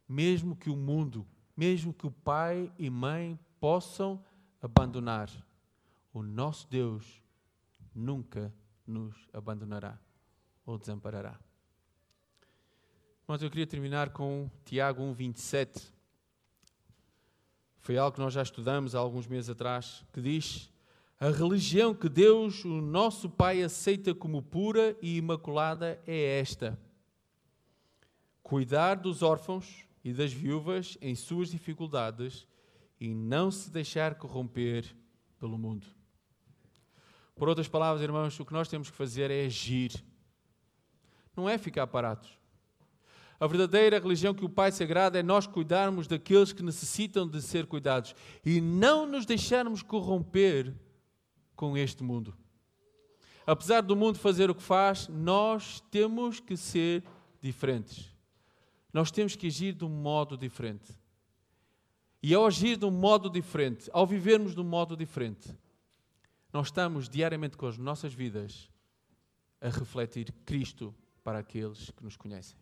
mesmo 0.09 0.57
que 0.57 0.71
o 0.71 0.77
mundo, 0.77 1.27
mesmo 1.55 1.93
que 1.93 2.07
o 2.07 2.11
pai 2.11 2.73
e 2.79 2.89
mãe 2.89 3.39
possam 3.61 4.25
abandonar, 4.63 5.31
o 6.19 6.23
nosso 6.23 6.69
Deus 6.69 7.23
nunca 7.95 8.53
nos 8.85 9.15
abandonará 9.33 9.99
ou 10.67 10.77
desamparará. 10.77 11.39
Mas 13.27 13.41
eu 13.41 13.49
queria 13.49 13.67
terminar 13.67 14.11
com 14.11 14.51
Tiago 14.65 15.03
1:27. 15.03 15.93
Foi 17.79 17.97
algo 17.97 18.17
que 18.17 18.21
nós 18.21 18.35
já 18.35 18.43
estudamos 18.43 18.95
há 18.95 18.99
alguns 18.99 19.29
meses 19.29 19.49
atrás, 19.49 20.05
que 20.13 20.21
diz: 20.21 20.73
A 21.21 21.31
religião 21.31 21.95
que 21.95 22.09
Deus, 22.09 22.65
o 22.65 22.81
nosso 22.81 23.31
Pai, 23.31 23.63
aceita 23.63 24.13
como 24.13 24.43
pura 24.43 24.97
e 25.01 25.19
imaculada 25.19 26.03
é 26.05 26.41
esta: 26.41 26.77
cuidar 28.43 28.97
dos 28.97 29.23
órfãos 29.23 29.87
e 30.03 30.13
das 30.13 30.33
viúvas 30.33 30.99
em 31.01 31.15
suas 31.15 31.51
dificuldades 31.51 32.49
e 32.99 33.15
não 33.15 33.53
se 33.53 33.71
deixar 33.71 34.17
corromper 34.17 34.97
pelo 35.39 35.57
mundo. 35.57 35.98
Por 37.39 37.49
outras 37.49 37.69
palavras, 37.69 38.03
irmãos, 38.03 38.39
o 38.41 38.45
que 38.45 38.53
nós 38.53 38.69
temos 38.69 38.91
que 38.91 38.97
fazer 38.97 39.31
é 39.31 39.47
agir. 39.47 39.93
Não 41.37 41.49
é 41.49 41.57
ficar 41.57 41.87
parados. 41.87 42.37
A 43.39 43.47
verdadeira 43.47 44.01
religião 44.01 44.35
que 44.35 44.45
o 44.45 44.49
Pai 44.49 44.73
se 44.73 44.83
agrada 44.83 45.21
é 45.21 45.23
nós 45.23 45.47
cuidarmos 45.47 46.09
daqueles 46.09 46.53
que 46.53 46.65
necessitam 46.65 47.29
de 47.29 47.41
ser 47.41 47.67
cuidados 47.67 48.13
e 48.45 48.61
não 48.61 49.07
nos 49.07 49.25
deixarmos 49.25 49.81
corromper 49.81 50.75
com 51.55 51.77
este 51.77 52.03
mundo. 52.03 52.37
Apesar 53.47 53.83
do 53.83 53.95
mundo 53.95 54.19
fazer 54.19 54.51
o 54.51 54.55
que 54.55 54.63
faz, 54.63 55.07
nós 55.07 55.81
temos 55.93 56.41
que 56.41 56.57
ser 56.57 57.05
diferentes. 57.41 58.13
Nós 58.93 59.13
temos 59.13 59.37
que 59.37 59.47
agir 59.47 59.75
de 59.75 59.85
um 59.85 59.89
modo 59.89 60.37
diferente. 60.37 60.93
E 62.21 62.35
ao 62.35 62.45
agir 62.45 62.77
de 62.77 62.85
um 62.85 62.91
modo 62.91 63.31
diferente, 63.31 63.89
ao 63.93 64.05
vivermos 64.05 64.57
de 64.57 64.61
um 64.61 64.65
modo 64.65 64.97
diferente, 64.97 65.57
nós 66.53 66.69
estamos 66.69 67.09
diariamente 67.09 67.57
com 67.57 67.67
as 67.67 67.77
nossas 67.77 68.13
vidas 68.15 68.71
a 69.61 69.69
refletir 69.69 70.33
Cristo 70.45 70.95
para 71.23 71.39
aqueles 71.39 71.91
que 71.91 72.03
nos 72.03 72.17
conhecem. 72.17 72.59